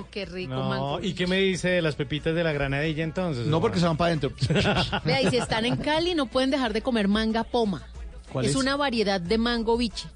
[0.10, 1.00] Qué rico No, mango.
[1.02, 3.46] ¿y qué me dice de las pepitas de la granadilla entonces?
[3.48, 4.32] No porque se van para adentro.
[5.06, 7.84] Vea, y si están en Cali no pueden dejar de comer manga poma.
[8.32, 8.58] ¿Cuál es, es?
[8.58, 10.08] una variedad de mango biche,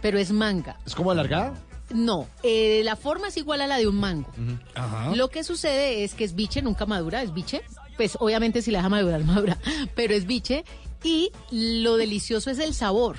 [0.00, 0.78] pero es manga.
[0.86, 1.54] ¿Es como alargada?
[1.90, 4.30] No, eh, la forma es igual a la de un mango.
[4.74, 5.14] Ajá.
[5.16, 7.62] Lo que sucede es que es biche, nunca madura, es biche.
[7.96, 9.58] Pues obviamente si la deja madurar, madura,
[9.94, 10.64] pero es biche.
[11.02, 13.18] Y lo delicioso es el sabor.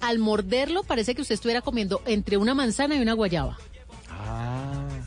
[0.00, 3.56] Al morderlo parece que usted estuviera comiendo entre una manzana y una guayaba.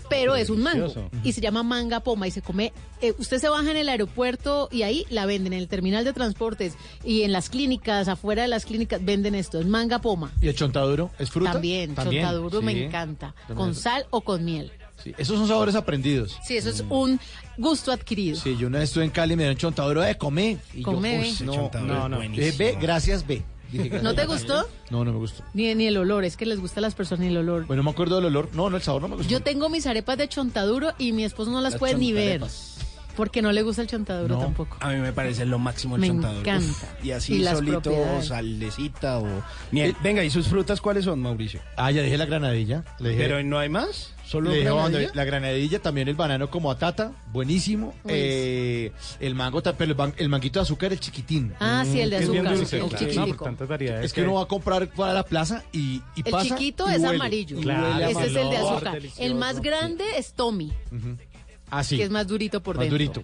[0.10, 0.94] Pero es un mango
[1.24, 2.72] y se llama manga poma y se come.
[3.02, 6.14] eh, usted se baja en el aeropuerto y ahí la venden en el terminal de
[6.14, 10.32] transportes y en las clínicas, afuera de las clínicas venden esto, es manga poma.
[10.42, 11.52] ¿Y el chontaduro es fruta?
[11.54, 14.72] También, También, chontaduro me encanta, También con es- sal o con miel.
[15.04, 16.38] Sí, Esos son sabores aprendidos.
[16.44, 17.20] Sí, eso es un
[17.58, 18.36] gusto adquirido.
[18.36, 20.58] Sí, yo una vez estuve en Cali y me dieron chontaduro de comer.
[20.74, 21.46] Y yo, Come, uy, ve.
[21.46, 22.18] no, chontaduro no, no.
[22.18, 22.48] buenísimo.
[22.48, 23.44] Eh, ve, gracias, ve.
[24.02, 24.68] ¿No te gustó?
[24.90, 25.44] No, no me gustó.
[25.54, 27.66] Ni, ni el olor, es que les gusta a las personas ni el olor.
[27.66, 28.50] Bueno, no me acuerdo del olor.
[28.54, 29.30] No, no, el sabor no me gustó.
[29.30, 32.42] Yo tengo mis arepas de chontaduro y mi esposo no las, Las puede ni ver.
[33.18, 34.42] Porque no le gusta el chontaduro No.
[34.42, 34.78] tampoco.
[34.80, 36.40] A mí me parece lo máximo el Me chontaduro.
[36.40, 36.66] encanta.
[36.70, 37.92] Uf, y así Y solito,
[38.22, 39.28] salecita o
[39.72, 39.96] miel.
[40.04, 41.60] Venga, ¿y sus frutas cuáles son, Mauricio?
[41.76, 42.86] Ah, ya dije la granadilla.
[43.00, 45.12] Le dije, Pero no hay más, solo le granadilla?
[45.14, 47.94] la granadilla, también el banano como atata, buenísimo.
[48.08, 51.54] Eh, el mango, pero el, ban- el manguito de azúcar, el chiquitín.
[51.60, 53.56] Ah, sí, el de Que es bien azúcar, dulce, el claro.
[53.60, 54.06] No, variedades.
[54.06, 56.94] Es que uno va a comprar para la plaza y, y El pasa chiquito y
[56.94, 57.60] es huele, amarillo.
[57.60, 58.94] Claro, Ese es el de azúcar.
[58.94, 59.24] delicioso.
[59.24, 60.72] El más grande es Tommy,
[61.84, 61.98] sí.
[61.98, 63.24] que es más durito por más dentro.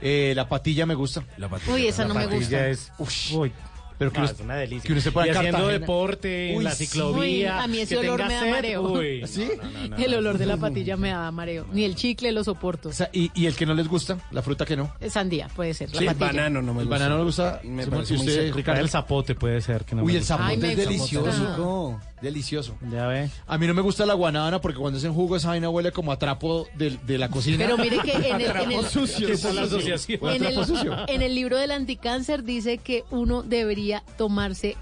[0.00, 1.24] Eh, la patilla me gusta.
[1.36, 1.72] La patilla.
[1.74, 2.68] Uy, esa no me patilla gusta.
[2.68, 2.92] es...
[3.32, 3.52] Uy,
[3.98, 4.86] Pero que ah, uno- es una delicia.
[4.86, 5.80] que uno se pueda y en haciendo Cartagena.
[5.80, 7.20] deporte en la ciclovía.
[7.20, 8.82] Uy, a mí ese que olor me da sed, mareo.
[8.92, 9.48] Uy, ¿Sí?
[9.60, 11.66] no, no, no, El olor de la patilla me da mareo.
[11.72, 12.90] Ni el chicle lo soporto.
[12.90, 14.92] O sea, y, y el que no les gusta, la fruta que no.
[15.10, 15.90] Sandía, puede ser.
[15.92, 16.26] la Sí, el patilla.
[16.42, 16.98] banano no me El gusta.
[16.98, 17.60] banano no le gusta.
[17.64, 18.54] Me ¿Y parece muy usted.
[18.54, 18.80] Ricardo?
[18.82, 19.84] El zapote puede ser.
[19.84, 22.00] Que no Uy, me el zapote Ay, me es delicioso.
[22.22, 22.76] Delicioso.
[22.90, 23.30] Ya ve.
[23.46, 26.12] A mí no me gusta la guanábana porque cuando hacen jugo esa vaina huele como
[26.12, 27.58] a trapo de, de la cocina.
[27.58, 29.28] Pero mire que en el, en el- sucio.
[29.28, 30.20] Esa es la asociación.
[30.22, 30.96] en el- trapo sucio.
[31.08, 34.76] en el libro del anticáncer dice que uno debería tomarse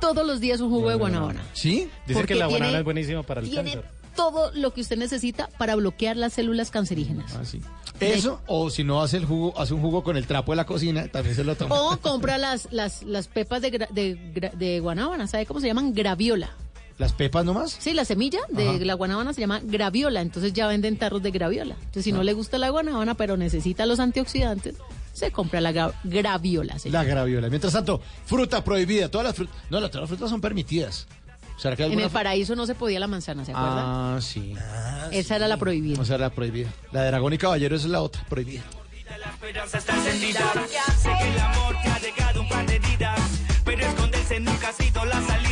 [0.00, 1.42] todos los días un jugo de guanábana.
[1.52, 1.88] ¿Sí?
[2.12, 3.90] Porque que la tiene- banana es buenísima para el Tiene cáncer.
[4.16, 7.34] todo lo que usted necesita para bloquear las células cancerígenas.
[7.36, 7.60] Ah, sí.
[8.00, 10.66] Eso, o si no hace el jugo, hace un jugo con el trapo de la
[10.66, 11.80] cocina, también se lo toma.
[11.80, 15.68] O compra las, las, las pepas de, gra- de, gra- de guanábana, ¿sabe cómo se
[15.68, 15.94] llaman?
[15.94, 16.50] Graviola.
[17.02, 17.76] ¿Las pepas nomás?
[17.80, 18.78] Sí, la semilla de Ajá.
[18.80, 21.74] la guanábana se llama graviola, entonces ya venden tarros de graviola.
[21.74, 24.76] Entonces, si no le gusta la guanábana, pero necesita los antioxidantes,
[25.12, 26.78] se compra la gra- graviola.
[26.78, 27.48] se La graviola.
[27.48, 29.08] Mientras tanto, fruta prohibida.
[29.10, 29.56] Todas las frutas.
[29.68, 31.08] No, las- todas las frutas son permitidas.
[31.58, 33.78] ¿Será que hay En el paraíso no se podía la manzana, ¿se acuerdan?
[33.84, 34.54] Ah, sí.
[35.10, 36.00] Esa era la prohibida.
[36.00, 36.70] O sea, la prohibida.
[36.92, 38.62] La de Dragón y Caballero es la otra, prohibida.
[39.18, 40.40] La esperanza está encendida.
[40.98, 43.20] Sé que el amor te ha llegado un par de vidas,
[43.64, 45.51] pero esconderse nunca ha sido la salida.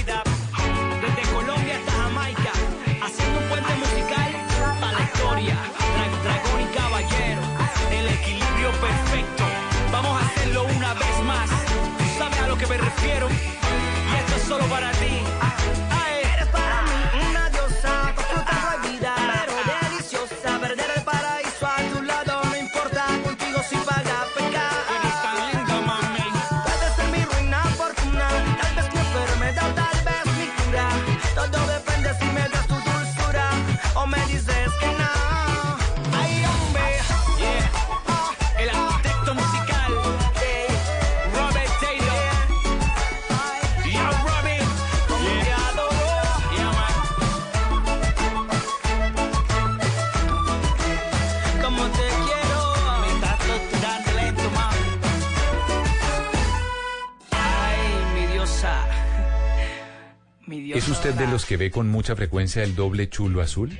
[61.50, 63.76] Que ve con mucha frecuencia el doble chulo azul?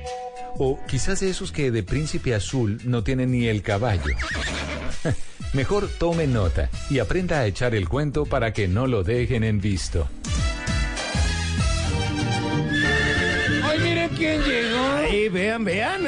[0.57, 4.13] O quizás esos que de príncipe azul no tienen ni el caballo.
[5.53, 9.61] Mejor tome nota y aprenda a echar el cuento para que no lo dejen en
[9.61, 10.09] visto.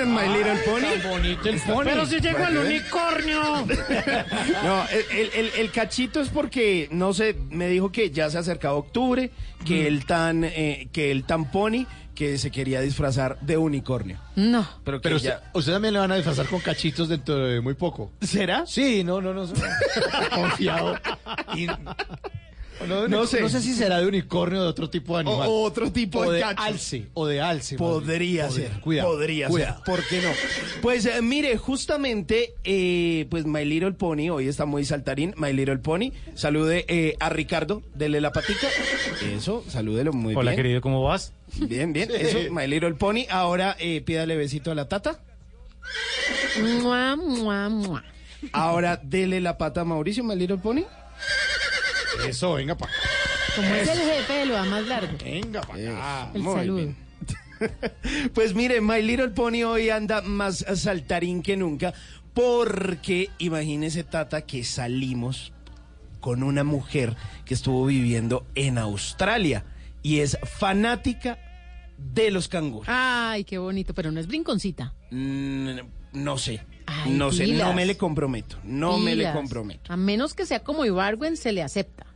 [0.03, 0.81] En My Little Pony.
[1.01, 1.83] Tan bonito el pony.
[1.85, 3.41] Pero si llegó el unicornio.
[4.63, 8.37] no, el, el- el- el cachito es porque, no sé, me dijo que ya se
[8.37, 9.31] acercaba octubre,
[9.65, 11.85] que el tan, eh, que el tan pony,
[12.15, 14.19] que se quería disfrazar de unicornio.
[14.35, 14.67] No.
[14.83, 15.49] Pero, que Pero usted, ya...
[15.53, 18.11] usted también le van a disfrazar con cachitos dentro de muy poco.
[18.21, 18.65] ¿Será?
[18.67, 19.45] Sí, no, no, no.
[19.47, 19.53] no.
[20.35, 20.99] Confiado.
[21.55, 21.67] Y-
[23.09, 23.41] no, sé.
[23.41, 25.47] No sé si será de unicornio o de otro tipo de animal.
[25.49, 27.07] O- otro tipo O de de alce.
[27.13, 27.77] O de alce.
[27.77, 29.09] Podría ser, Cuidado.
[29.09, 29.75] podría cuidado.
[29.75, 30.29] ser, ¿por qué no?
[30.81, 35.77] Pues eh, mire, justamente, eh, pues My Little Pony, hoy está muy saltarín, My Little
[35.77, 38.67] Pony, salude eh, a Ricardo, dele la patica,
[39.35, 40.63] eso, salúdelo muy Hola, bien.
[40.63, 41.33] querido, ¿cómo vas?
[41.59, 45.19] Bien, bien, eso, My Little Pony, ahora eh, pídale besito a la tata,
[46.61, 48.03] Mua, mua, mua.
[48.51, 50.83] ahora dele la pata a Mauricio, My Little Pony.
[52.27, 52.91] Eso, venga para
[53.55, 55.17] Como es el jefe, lo da más largo.
[55.23, 56.31] Venga para acá.
[56.33, 56.75] El Muy saludo.
[56.77, 56.95] bien.
[58.33, 61.93] Pues mire, My Little Pony hoy anda más saltarín que nunca
[62.33, 65.53] porque imagínese Tata que salimos
[66.19, 67.15] con una mujer
[67.45, 69.63] que estuvo viviendo en Australia
[70.01, 71.37] y es fanática
[71.97, 72.87] de los canguros.
[72.89, 74.93] Ay, qué bonito, pero no es brinconcita.
[75.11, 75.77] Mm,
[76.13, 77.67] no sé, Ay, no sé, pilas.
[77.67, 79.93] no me le comprometo, no me le comprometo.
[79.93, 82.07] A menos que sea como Ibargüen, se le acepta.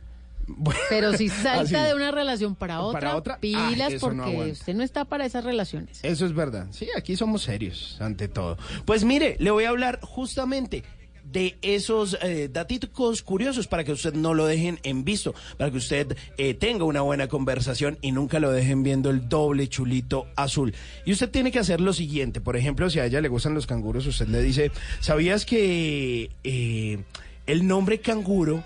[0.88, 1.88] Pero si salta así.
[1.88, 5.44] de una relación para otra, Para otra, ah, pilas porque usted no está para esas
[5.44, 6.00] relaciones.
[6.02, 6.66] Eso es verdad.
[6.70, 8.58] Sí, aquí somos serios, ante todo.
[8.84, 10.84] Pues mire, le voy a hablar justamente
[11.32, 15.76] de esos eh, daticos curiosos para que usted no lo dejen en visto, para que
[15.76, 20.74] usted eh, tenga una buena conversación y nunca lo dejen viendo el doble chulito azul.
[21.04, 23.66] Y usted tiene que hacer lo siguiente, por ejemplo, si a ella le gustan los
[23.66, 24.70] canguros, usted le dice,
[25.00, 26.98] ¿sabías que eh,
[27.46, 28.64] el nombre canguro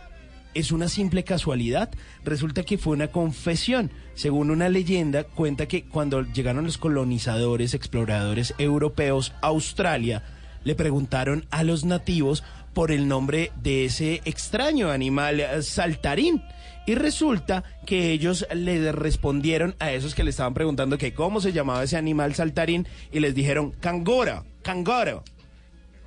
[0.55, 1.90] es una simple casualidad.
[2.24, 3.90] Resulta que fue una confesión.
[4.14, 10.22] Según una leyenda, cuenta que cuando llegaron los colonizadores, exploradores europeos a Australia,
[10.64, 12.44] le preguntaron a los nativos
[12.74, 16.42] por el nombre de ese extraño animal eh, saltarín.
[16.86, 21.53] Y resulta que ellos le respondieron a esos que le estaban preguntando que cómo se
[21.53, 25.22] llamaba ese animal saltarín y les dijeron cangora, cangoro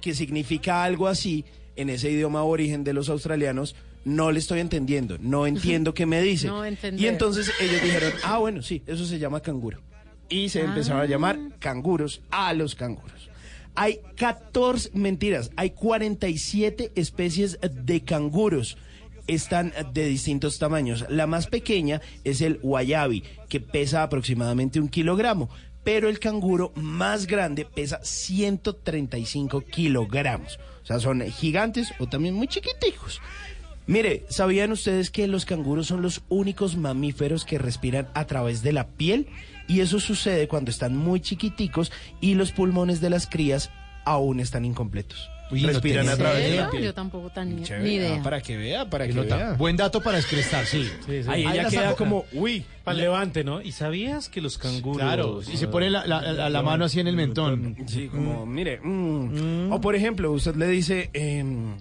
[0.06, 3.76] que significa algo así en ese idioma aborigen de los australianos,
[4.06, 6.47] no le estoy entendiendo, no entiendo qué me dice.
[6.47, 9.82] No y entonces ellos dijeron, ah, bueno, sí, eso se llama canguro.
[10.30, 13.30] Y se empezaron a llamar canguros a los canguros.
[13.76, 18.78] Hay 14, mentiras, hay 47 especies de canguros.
[19.28, 21.06] Están de distintos tamaños.
[21.10, 25.49] La más pequeña es el wallaby, que pesa aproximadamente un kilogramo.
[25.84, 30.60] Pero el canguro más grande pesa 135 kilogramos.
[30.84, 33.20] O sea, son gigantes o también muy chiquiticos.
[33.88, 38.74] Mire, ¿sabían ustedes que los canguros son los únicos mamíferos que respiran a través de
[38.74, 39.28] la piel?
[39.68, 43.72] Y eso sucede cuando están muy chiquiticos y los pulmones de las crías
[44.06, 45.30] aún están incompletos.
[45.52, 46.84] Uy, respiran a través de la piel.
[46.86, 48.16] Yo tampoco tenía Chévere, ni idea.
[48.20, 49.38] ah, para que vea, para que Nota.
[49.38, 49.54] vea.
[49.54, 50.90] Buen dato para descrestar, sí.
[51.08, 51.98] Ahí Ahí ella la queda saco.
[51.98, 53.62] como, uy, Para levante, ¿no?
[53.62, 54.98] ¿Y sabías que los canguros...
[55.04, 57.76] Claro, y se pone la, la- la- la mano así en el mentón.
[57.86, 58.80] Sí, como, mire.
[58.82, 59.72] mm.
[59.72, 61.76] O por ejemplo, usted le dice, em,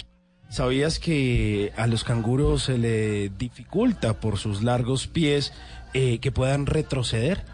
[0.49, 5.53] ¿sabías que a los canguros se le dificulta por sus largos pies
[5.95, 7.45] eh, que puedan retroceder?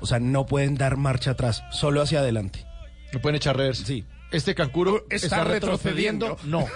[0.00, 2.64] O sea, no pueden dar marcha atrás, solo hacia adelante.
[3.12, 3.84] No pueden echar reversa.
[3.86, 4.04] Sí.
[4.32, 6.36] Este cancuro Está está, retrocediendo.
[6.44, 6.68] retrocediendo.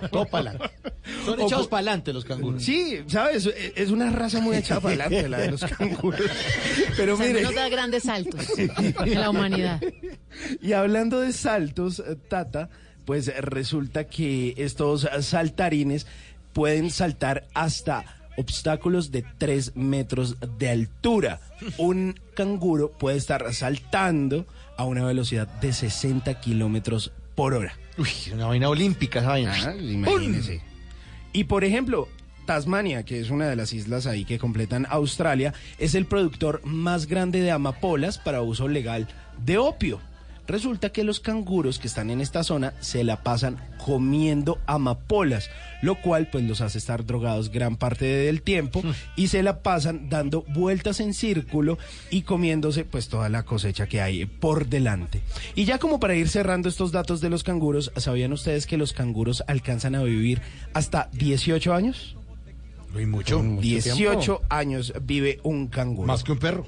[0.00, 0.74] No, todo para adelante.
[1.24, 2.62] Son echados para adelante los canguros.
[2.62, 3.44] Sí, ¿sabes?
[3.46, 6.20] Es es una raza muy echada para adelante la de los canguros.
[6.96, 7.42] Pero O sea, mire.
[7.42, 9.80] no nos da grandes saltos en la humanidad.
[10.62, 12.70] Y hablando de saltos, eh, Tata,
[13.06, 16.06] pues resulta que estos saltarines
[16.52, 18.04] pueden saltar hasta
[18.36, 21.40] obstáculos de 3 metros de altura.
[21.78, 24.46] Un canguro puede estar saltando
[24.76, 27.74] a una velocidad de 60 kilómetros por hora.
[27.98, 29.54] Uy, una vaina olímpica esa vaina.
[29.64, 30.60] Ah, imagínese.
[31.32, 32.08] Y por ejemplo,
[32.46, 37.06] Tasmania, que es una de las islas ahí que completan Australia, es el productor más
[37.06, 39.08] grande de amapolas para uso legal
[39.44, 40.00] de opio.
[40.46, 45.50] Resulta que los canguros que están en esta zona se la pasan comiendo amapolas,
[45.82, 48.82] lo cual pues los hace estar drogados gran parte del tiempo
[49.16, 51.78] y se la pasan dando vueltas en círculo
[52.10, 55.22] y comiéndose pues toda la cosecha que hay por delante.
[55.54, 58.92] Y ya como para ir cerrando estos datos de los canguros, ¿sabían ustedes que los
[58.92, 60.40] canguros alcanzan a vivir
[60.74, 62.16] hasta 18 años?
[62.92, 63.42] Muy mucho.
[63.42, 66.06] 18 años vive un canguro.
[66.06, 66.66] Más que un perro.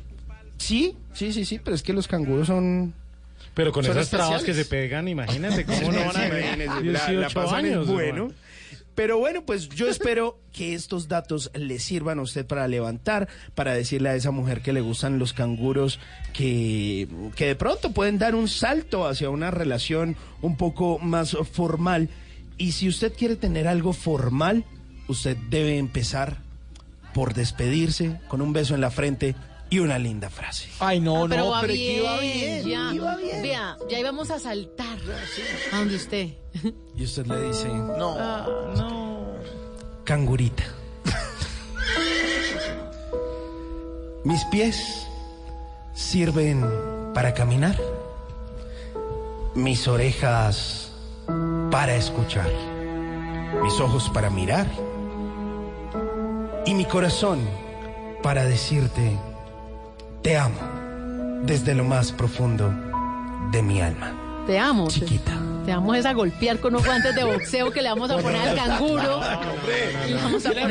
[0.59, 2.95] Sí, sí, sí, sí, pero es que los canguros son...
[3.59, 7.29] Pero con esas trabas que se pegan, imagínate cómo no van a la- 18 la
[7.29, 7.89] pasan es años.
[7.89, 8.09] bueno.
[8.27, 8.35] hermano.
[8.95, 13.75] Pero bueno, pues yo espero que estos datos le sirvan a usted para levantar, para
[13.75, 15.99] decirle a esa mujer que le gustan los canguros
[16.33, 22.11] que, que de pronto pueden dar un salto hacia una relación un poco más formal.
[22.59, 24.65] Y si usted quiere tener algo formal,
[25.09, 26.37] usted debe empezar
[27.13, 29.35] por despedirse con un beso en la frente
[29.71, 30.69] y una linda frase.
[30.81, 32.67] Ay, no, Ah, pero no, va pero bien, que iba bien.
[32.67, 32.95] ya.
[32.95, 33.43] iba bien.
[33.43, 34.99] Vea, ya íbamos a saltar.
[35.73, 36.29] ¿A donde usted?
[36.97, 38.17] Y usted le dice, No.
[38.75, 39.27] no.
[40.05, 40.65] cangurita.
[44.25, 45.07] Mis pies
[45.95, 46.65] sirven
[47.15, 47.79] para caminar.
[49.55, 50.93] Mis orejas
[51.71, 52.51] para escuchar.
[53.63, 54.67] Mis ojos para mirar.
[56.67, 57.41] Y mi corazón
[58.23, 59.17] para decirte,
[60.23, 60.59] te amo
[61.45, 62.73] desde lo más profundo
[63.53, 64.13] de mi alma.
[64.47, 64.89] Te amo.
[64.89, 65.33] Chiquita.
[65.33, 68.49] Te, te vamos a golpear con unos guantes de boxeo que le vamos a poner
[68.49, 69.21] al canguro.
[70.07, 70.69] Y le vamos a poner.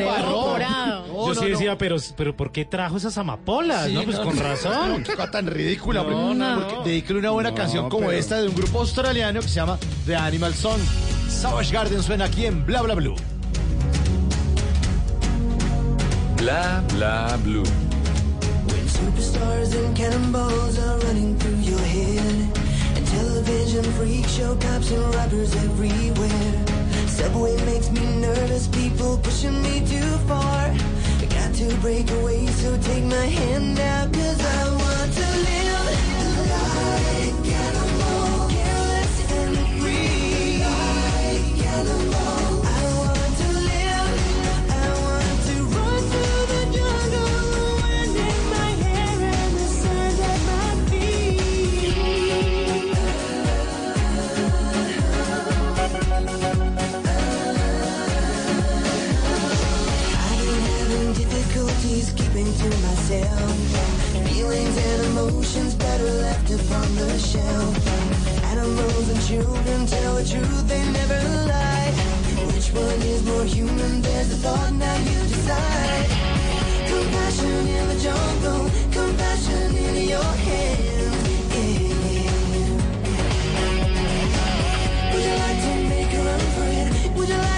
[1.26, 3.86] Yo sí decía, pero, pero ¿por qué trajo esas amapolas?
[3.86, 4.88] Sí, no, pues no, con razón.
[4.90, 6.16] no, qué cosa tan ridícula, hombre.
[6.16, 6.90] No, no, Porque.
[6.90, 9.78] Dedícale una buena No, canción como pero- esta de un grupo australiano que se llama
[10.06, 10.80] The Animal Song.
[11.28, 13.14] Savage Garden suena aquí en Bla Bla Blue.
[16.36, 17.64] Bla bla blue.
[18.98, 22.34] Superstars and cannonballs are running through your head,
[22.96, 26.64] and television freak show cops and robbers everywhere.
[27.06, 30.74] Subway makes me nervous, people pushing me too far.
[31.22, 34.17] I got to break away, so take my hand out,
[63.08, 63.56] myself.
[64.28, 67.88] Feelings and emotions better left upon the shelf.
[68.44, 71.92] Animals and children tell the truth, they never lie.
[72.52, 74.02] Which one is more human?
[74.02, 76.08] There's a thought, now you decide.
[76.88, 80.28] Compassion in the jungle, compassion in your.
[80.46, 81.06] Yeah.
[85.12, 87.16] Would you like to make a run for it?
[87.16, 87.57] Would you like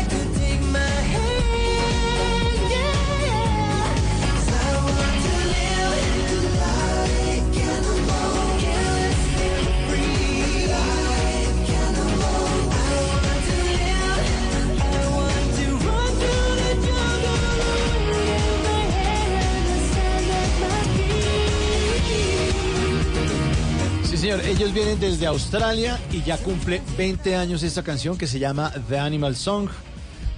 [24.31, 28.73] señor, ellos vienen desde Australia y ya cumple 20 años esta canción que se llama
[28.89, 29.69] The Animal Song.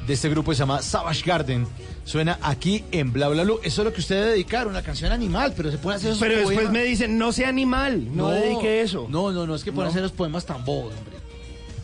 [0.07, 1.67] De este grupo que se llama Savage Garden.
[2.05, 3.61] Suena aquí en Bla Bla Blue.
[3.63, 6.21] Eso es lo que usted debe dedicar, una canción animal, pero se puede hacer esos
[6.21, 9.07] Pero después me dicen, no sea animal, no, dedique eso.
[9.09, 9.91] No, no, no, es que pueden No.
[9.91, 11.12] hacer los poemas tan bobos, hombre.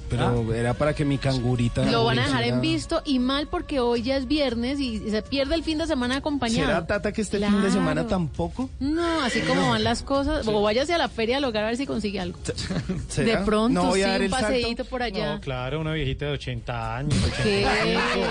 [0.08, 1.84] Pero era para que mi cangurita...
[1.84, 5.22] Lo van a dejar en visto y mal porque hoy ya es viernes y se
[5.22, 6.66] pierde el fin de semana acompañado.
[6.68, 7.72] ¿Será, Tata, que este fin de Claro.
[7.72, 8.70] semana tampoco?
[8.80, 10.46] No, así como van las cosas.
[10.48, 12.38] O váyase a la feria al hogar a ver si consigue algo.
[13.08, 13.38] ¿Será?
[13.40, 14.46] De pronto, No voy a sí, dar un el salto.
[14.46, 15.34] paseíto por allá.
[15.34, 17.66] No, claro, una viejita de 80 años, ¿Qué?
[17.66, 18.26] 85.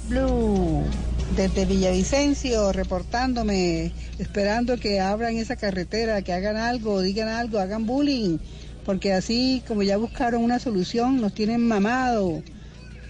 [0.07, 0.83] Blue,
[1.35, 8.37] desde Villavicencio, reportándome, esperando que abran esa carretera, que hagan algo, digan algo, hagan bullying,
[8.85, 12.43] porque así como ya buscaron una solución, nos tienen mamado.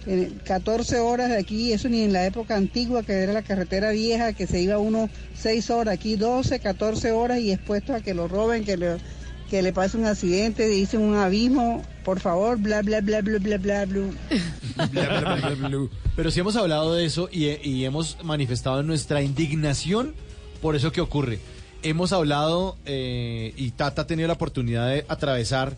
[0.06, 3.90] Eh, 14 horas de aquí, eso ni en la época antigua, que era la carretera
[3.90, 8.14] vieja, que se iba uno 6 horas, aquí 12, 14 horas y expuesto a que
[8.14, 8.96] lo roben, que le,
[9.50, 13.56] que le pase un accidente, dicen un abismo, por favor, bla, bla, bla, bla, bla,
[13.58, 14.12] bla, blue.
[16.16, 20.14] Pero sí hemos hablado de eso y, y hemos manifestado nuestra indignación
[20.62, 21.38] por eso que ocurre.
[21.82, 25.76] hemos hablado eh, y Tata ha tenido la oportunidad de atravesar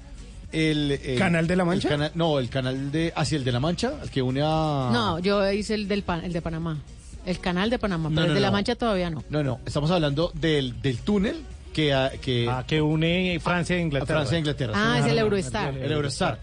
[0.52, 1.88] el, el- ¿Canal de la Mancha?
[1.88, 4.90] el cana- no, el canal de hacia el de la Mancha, el que une a
[4.92, 6.78] No, yo hice el, del pan- el de Panamá.
[7.26, 8.50] El canal de Panamá, No, pero no, el de La.
[8.50, 9.22] Mancha todavía no.
[9.28, 11.36] No, no, estamos hablando del, del túnel
[11.78, 14.18] que a- que, Ah, que une Francia e Inglaterra.
[14.20, 14.72] Francia e Inglaterra.
[14.74, 15.76] Ah, Sí, es el Eurostar.
[15.76, 16.40] El Eurostar.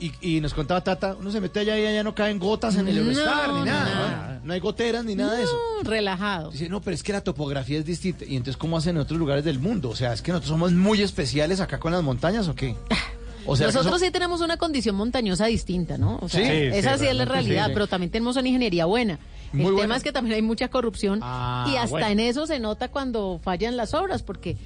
[0.00, 2.88] y, y nos contaba Tata, uno se mete allá y allá no caen gotas en
[2.88, 3.84] el Eurostar No, ni nada.
[3.84, 4.38] nada.
[4.40, 5.56] No, no hay goteras ni nada de eso.
[5.84, 6.50] Relajado.
[6.50, 8.24] Dice, no, pero es que la topografía es distinta.
[8.24, 9.90] Y entonces, ¿cómo hacen en otros lugares del mundo?
[9.90, 12.74] O sea, ¿es que nosotros somos muy especiales acá con las montañas o qué?
[13.46, 16.18] O sea, Nosotros ¿acaso- sí tenemos una condición montañosa distinta, ¿no?
[16.22, 17.72] O sea, Sí, esa sí, es la realidad, sí.
[17.74, 19.18] pero también tenemos una ingeniería buena.
[19.62, 22.06] Muy el tema es que también hay mucha corrupción Ah, y hasta bueno.
[22.08, 24.56] en eso se nota cuando fallan las obras, porque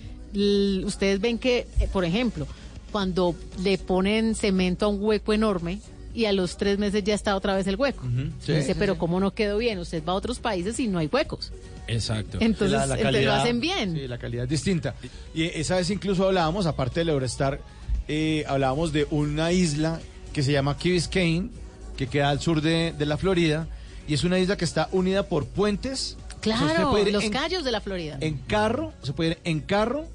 [0.85, 2.47] ustedes ven que, eh, por ejemplo,
[2.93, 5.79] cuando le ponen cemento a un hueco enorme
[6.15, 8.03] y a los tres meses ya está otra vez el hueco.
[8.41, 8.99] sí, Dice, sí, pero sí.
[8.99, 9.79] ¿cómo no quedó bien?
[9.79, 11.53] Usted va a otros países y no hay huecos.
[11.87, 12.39] Exacto.
[12.41, 13.95] Entonces, entonces lo hacen bien.
[13.95, 14.95] Sí, la calidad es distinta.
[15.35, 17.61] Y esa vez incluso hablábamos, aparte del Eurostar,
[18.09, 20.01] eh, hablábamos de una isla
[20.33, 21.51] que se llama Key Biscayne,
[21.97, 23.69] que queda al sur de, de la Florida,
[24.09, 26.17] y es una isla que está unida por puentes.
[26.19, 28.17] O sea, Claro, ir los en, callos de la Florida.
[28.21, 30.07] en carro, se puede ir en carro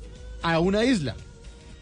[0.41, 1.15] a una isla.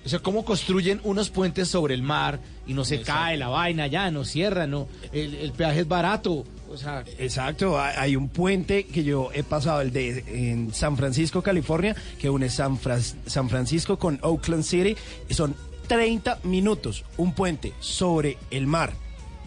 [0.03, 3.86] O sea, cómo construyen unos puentes sobre el mar y no se cae la vaina
[3.86, 6.43] ya, no cierra, no, el, el peaje es barato.
[6.72, 11.43] O sea, Exacto, hay un puente que yo he pasado, el de en San Francisco,
[11.43, 14.95] California, que une San, Fras- San Francisco con Oakland City,
[15.30, 15.53] y son
[15.88, 18.93] 30 minutos, un puente sobre el mar.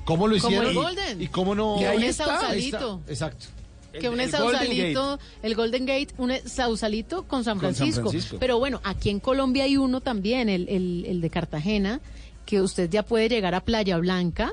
[0.05, 0.67] ¿Cómo lo Como hicieron?
[0.71, 1.23] el Y- Golden.
[1.23, 1.77] ¿Y cómo no?
[1.79, 3.01] Que ahí está, ahí Sausalito.
[3.09, 3.47] Exacto.
[3.93, 8.37] que Golden Sausalito, el Golden Gate une Sausalito con San Con San Francisco.
[8.41, 12.01] Pero bueno, aquí en Colombia hay uno también, el, el, el de Cartagena,
[12.45, 14.53] que usted ya puede llegar a Playa Blanca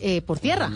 [0.00, 0.70] eh, por tierra.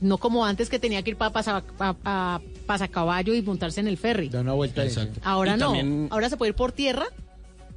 [0.00, 3.88] No como antes que tenía que ir para pasa, pa- a Pasacaballo y montarse en
[3.88, 4.28] el ferry.
[4.28, 4.90] Da una vuelta ahí.
[5.22, 7.06] Ahora Y no, también- ahora se puede ir por tierra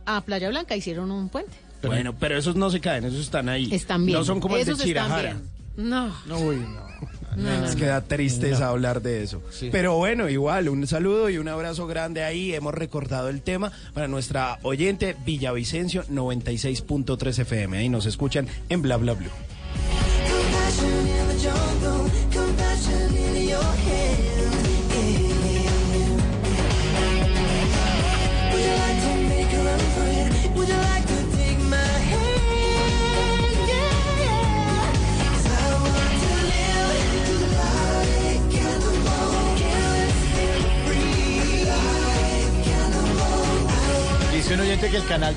[0.05, 1.51] a Playa Blanca, hicieron un puente.
[1.83, 3.69] Bueno, pero esos no se caen, esos están ahí.
[3.73, 4.17] Están bien.
[4.17, 5.37] No son como Esos el de Chirajara.
[5.77, 6.13] No.
[6.25, 6.89] No, uy, no.
[7.37, 7.79] No, no, Es no.
[7.79, 8.71] que da tristeza No.
[8.71, 9.41] hablar de eso.
[9.51, 9.69] Sí.
[9.71, 12.53] Pero bueno, igual, un saludo y un abrazo grande ahí.
[12.53, 17.77] Hemos recordado el tema para nuestra oyente Villavicencio 96.3 FM.
[17.77, 19.29] Ahí nos escuchan en Bla Bla Blue.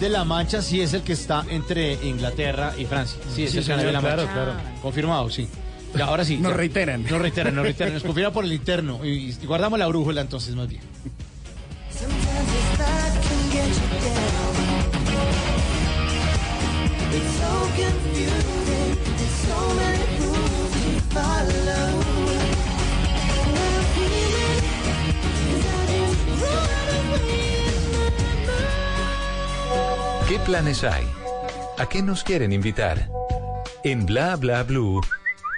[0.02, 3.18] De La Mancha sí es el que está entre Inglaterra y Francia.
[3.34, 4.32] Sí, es Sí, el canal de La claro, Mancha.
[4.34, 4.52] claro.
[4.82, 5.48] Confirmado, sí.
[5.96, 6.38] Ya, ahora sí.
[6.38, 6.56] Nos ya.
[6.56, 7.02] reiteran.
[7.04, 7.94] Nos reiteran, nos reiteran.
[7.94, 9.04] Nos confirma por el interno.
[9.04, 10.82] Y, y guardamos la brújula entonces más bien.
[11.90, 14.52] Sometimes this life can get you down.
[17.14, 18.96] It's so confusing.
[19.16, 22.01] There's so many rules to follow.
[30.32, 31.04] ¿Qué planes hay?
[31.76, 33.10] ¿A qué nos quieren invitar?
[33.84, 35.02] En Bla Bla Blue,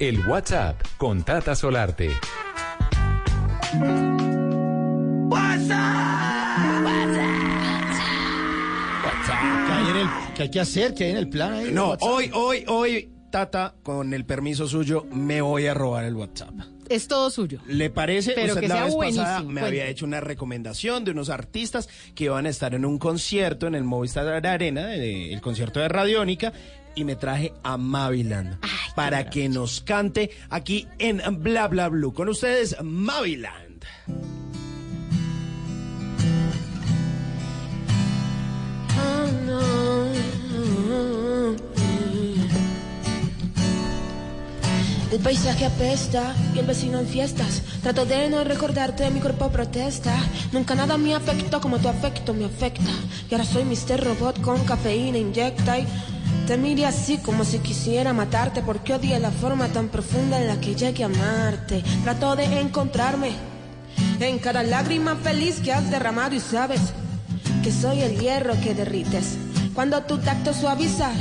[0.00, 2.10] el WhatsApp con Tata Solarte.
[3.70, 3.78] ¿Qué
[9.72, 10.92] hay, en el, qué hay que hacer?
[10.92, 11.52] ¿Qué hay en el plan?
[11.52, 11.70] ahí?
[11.70, 12.08] No, WhatsApp?
[12.10, 16.73] hoy, hoy, hoy, Tata, con el permiso suyo, me voy a robar el WhatsApp.
[16.94, 17.58] Es todo suyo.
[17.66, 18.32] ¿Le parece?
[18.32, 19.60] Pero Usted que la sea vez pasada me cuente.
[19.66, 23.74] había hecho una recomendación de unos artistas que iban a estar en un concierto en
[23.74, 26.52] el Movistar Arena, eh, el concierto de Radiónica,
[26.94, 28.58] y me traje a Maviland
[28.94, 32.12] para que nos cante aquí en Bla Bla Blue.
[32.12, 33.82] Con ustedes, Maviland.
[45.14, 47.62] El paisaje apesta y el vecino en fiestas.
[47.84, 50.12] Trato de no recordarte, mi cuerpo protesta.
[50.50, 52.90] Nunca nada me afectó como tu afecto me afecta.
[53.30, 54.02] Y ahora soy Mr.
[54.02, 55.86] Robot con cafeína inyecta y
[56.48, 58.60] te miré así como si quisiera matarte.
[58.60, 61.84] Porque odié la forma tan profunda en la que llegué a amarte.
[62.02, 63.30] Trato de encontrarme
[64.18, 66.80] en cada lágrima feliz que has derramado y sabes
[67.62, 69.36] que soy el hierro que derrites.
[69.74, 71.12] Cuando tu tacto suaviza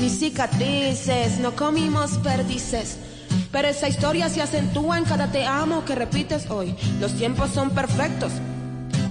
[0.00, 2.96] mis cicatrices, no comimos perdices.
[3.52, 6.74] Pero esa historia se acentúa en cada te amo que repites hoy.
[7.00, 8.32] Los tiempos son perfectos.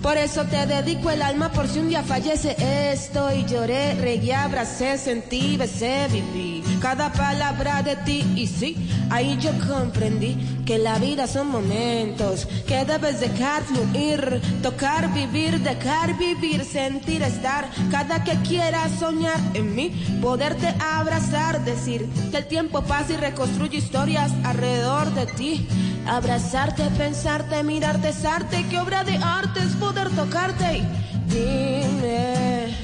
[0.02, 2.56] Por eso te dedico el alma por si un día fallece.
[2.92, 6.64] Esto y lloré, regué, abracé, sentí, besé, viví.
[6.80, 8.78] Cada palabra de ti y sí,
[9.10, 16.18] ahí yo comprendí que la vida son momentos que debes dejar fluir, tocar, vivir, dejar
[16.18, 19.90] vivir, sentir, estar, cada que quieras soñar en mí,
[20.22, 25.68] poderte abrazar, decir que el tiempo pasa y reconstruye historias alrededor de ti,
[26.10, 30.88] abrazarte, pensarte, mirarte, es arte, que obra de arte es poder tocarte y
[31.28, 32.76] dime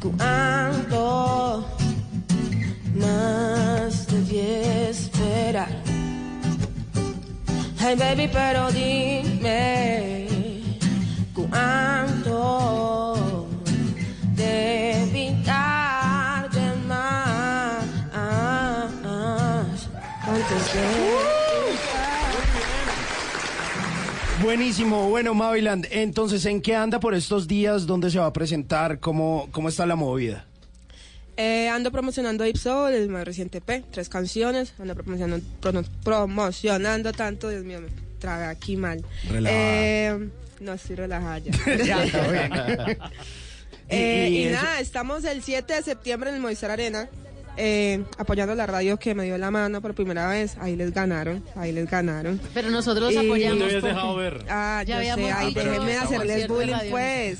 [0.00, 1.64] cuánto
[2.96, 5.68] más debí esperar.
[7.80, 10.26] Hey baby, pero dime
[11.32, 13.14] cuánto
[14.34, 15.87] debí darte
[24.42, 27.86] Buenísimo, bueno, Maviland, entonces, ¿en qué anda por estos días?
[27.86, 29.00] ¿Dónde se va a presentar?
[29.00, 30.44] ¿Cómo, cómo está la movida?
[31.36, 34.74] Eh, ando promocionando Deep Soul, el más reciente P, tres canciones.
[34.78, 37.88] Ando promocionando, pro- promocionando tanto, Dios mío, me
[38.20, 39.04] trabé aquí mal.
[39.28, 39.60] Relajada.
[39.62, 40.28] Eh,
[40.60, 41.52] no estoy relajada ya.
[41.84, 42.98] Ya, está bien.
[43.90, 47.08] Eh, Y- y nada, estamos el 7 de septiembre en el Movistar Arena.
[47.58, 51.44] Eh, apoyando la radio que me dio la mano por primera vez, ahí les ganaron,
[51.56, 52.40] ahí les ganaron.
[52.54, 53.58] Pero nosotros Y- apoyamos.
[53.58, 54.44] No habías porque- dejado ver.
[54.48, 56.90] Ah, Ya ya sé, dicho déjenme hacerles bullying, radiónica.
[56.90, 57.38] pues.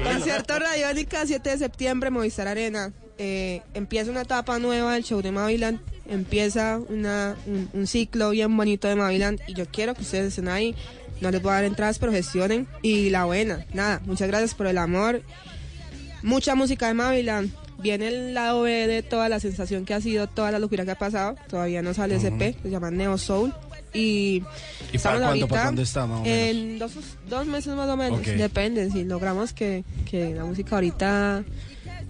[0.02, 2.92] Concierto Radiónica, 7 de septiembre, Movistar Arena.
[3.18, 5.78] Eh, empieza una etapa nueva del show de Maviland.
[6.08, 9.40] Empieza una, un, un ciclo bien bonito de Maviland.
[9.46, 10.74] Y yo quiero que ustedes estén ahí.
[11.20, 12.66] No les voy a dar entradas, pero gestionen.
[12.80, 15.20] Y la buena, nada, muchas gracias por el amor.
[16.22, 17.50] Mucha música de Maviland.
[17.82, 20.90] Viene el lado B de toda la sensación que ha sido, toda la locura que
[20.92, 21.36] ha pasado.
[21.48, 23.52] Todavía no sale ese SP, se llama Neo Soul.
[23.92, 24.42] Y,
[24.92, 26.38] ¿Y para cuándo, ahorita para cuándo está, más o menos?
[26.38, 26.92] En dos,
[27.28, 28.90] dos meses más o menos, depende.
[28.90, 31.42] Si logramos que, que la música ahorita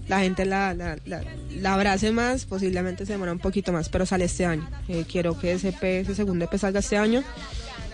[0.09, 1.23] la gente la, la, la,
[1.57, 4.69] la abrace más, posiblemente se demora un poquito más, pero sale este año.
[4.89, 7.23] Eh, quiero que ese, EP, ese segundo EP salga este año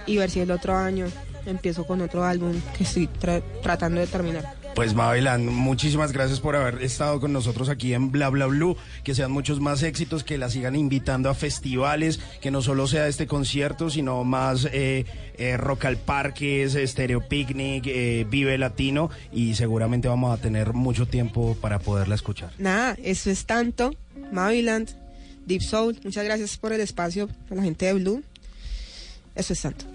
[0.06, 1.06] y ver si el otro año
[1.44, 4.54] empiezo con otro álbum que estoy tra- tratando de terminar.
[4.76, 8.76] Pues Maviland, muchísimas gracias por haber estado con nosotros aquí en Bla Bla Blue.
[9.04, 13.08] Que sean muchos más éxitos, que la sigan invitando a festivales, que no solo sea
[13.08, 15.06] este concierto, sino más eh,
[15.38, 21.08] eh, Rock al Parque, Stereo Picnic, eh, Vive Latino y seguramente vamos a tener mucho
[21.08, 22.52] tiempo para poderla escuchar.
[22.58, 23.94] Nada, eso es tanto.
[24.30, 24.90] Maviland,
[25.46, 28.22] Deep Soul, muchas gracias por el espacio a la gente de Blue.
[29.34, 29.86] Eso es tanto.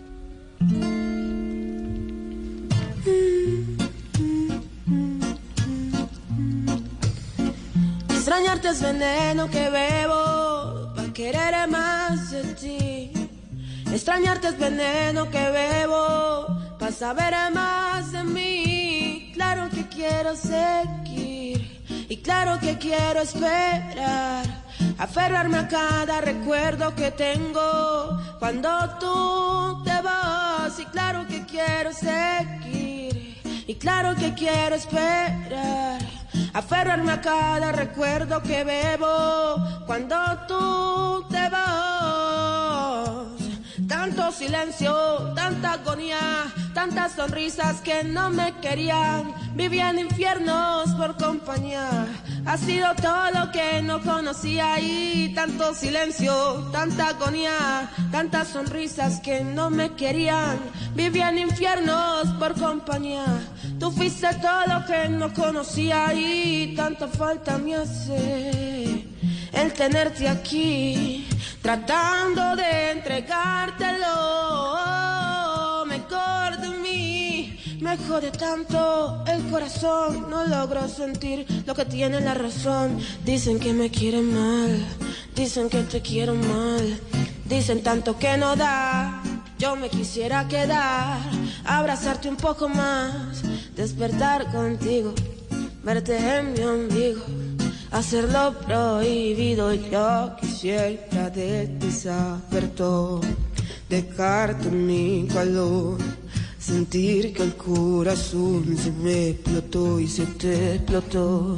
[8.31, 13.11] Extrañarte es veneno que bebo para querer más de ti.
[13.91, 16.47] Extrañarte es veneno que bebo
[16.79, 19.31] para saber más de mí.
[19.33, 24.45] Claro que quiero seguir y claro que quiero esperar.
[24.97, 30.79] Aferrarme a cada recuerdo que tengo cuando tú te vas.
[30.79, 33.35] Y claro que quiero seguir
[33.67, 36.20] y claro que quiero esperar.
[36.53, 40.15] Aferrarme a cada recuerdo que bebo cuando
[40.47, 43.11] tú te vas.
[43.87, 49.33] Tanto silencio, tanta agonía, tantas sonrisas que no me querían.
[49.53, 52.07] Vivía en infiernos por compañía.
[52.45, 59.43] Ha sido todo lo que no conocía y tanto silencio, tanta agonía, tantas sonrisas que
[59.43, 60.57] no me querían.
[60.95, 63.25] Vivía en infiernos por compañía.
[63.81, 69.07] Tú fuiste todo lo que no conocía y tanta falta me hace
[69.51, 71.27] el tenerte aquí,
[71.63, 74.05] tratando de entregártelo
[75.87, 77.57] mejor de mí.
[77.81, 82.99] Me jode tanto el corazón, no logro sentir lo que tiene la razón.
[83.25, 84.79] Dicen que me quieren mal,
[85.33, 86.99] dicen que te quiero mal,
[87.45, 89.23] dicen tanto que no da.
[89.61, 91.19] Yo me quisiera quedar,
[91.63, 93.43] abrazarte un poco más,
[93.75, 95.13] despertar contigo,
[95.83, 97.21] verte en mi ombligo,
[97.91, 99.71] hacerlo prohibido.
[99.75, 103.21] Yo quisiera de ti saber todo,
[103.87, 105.99] dejarte mi calor,
[106.57, 111.55] sentir que el corazón se me explotó y se te explotó.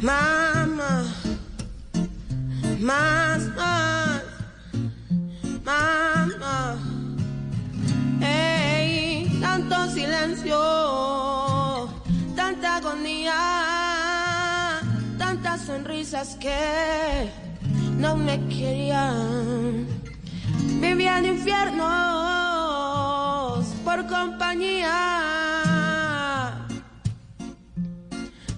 [0.00, 1.04] Mamá,
[2.80, 4.22] más, más,
[5.62, 6.17] mamá.
[8.20, 10.58] Ey, tanto silencio,
[12.34, 13.34] tanta agonía,
[15.18, 17.30] tantas sonrisas que
[17.98, 19.86] no me querían.
[20.80, 21.88] Vivía en infiernos
[23.84, 24.94] por compañía.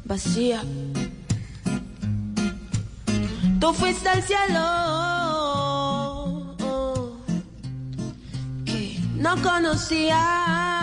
[0.04, 0.62] Vacía.
[3.60, 5.89] Tú fuiste al cielo
[9.20, 10.79] no conocía.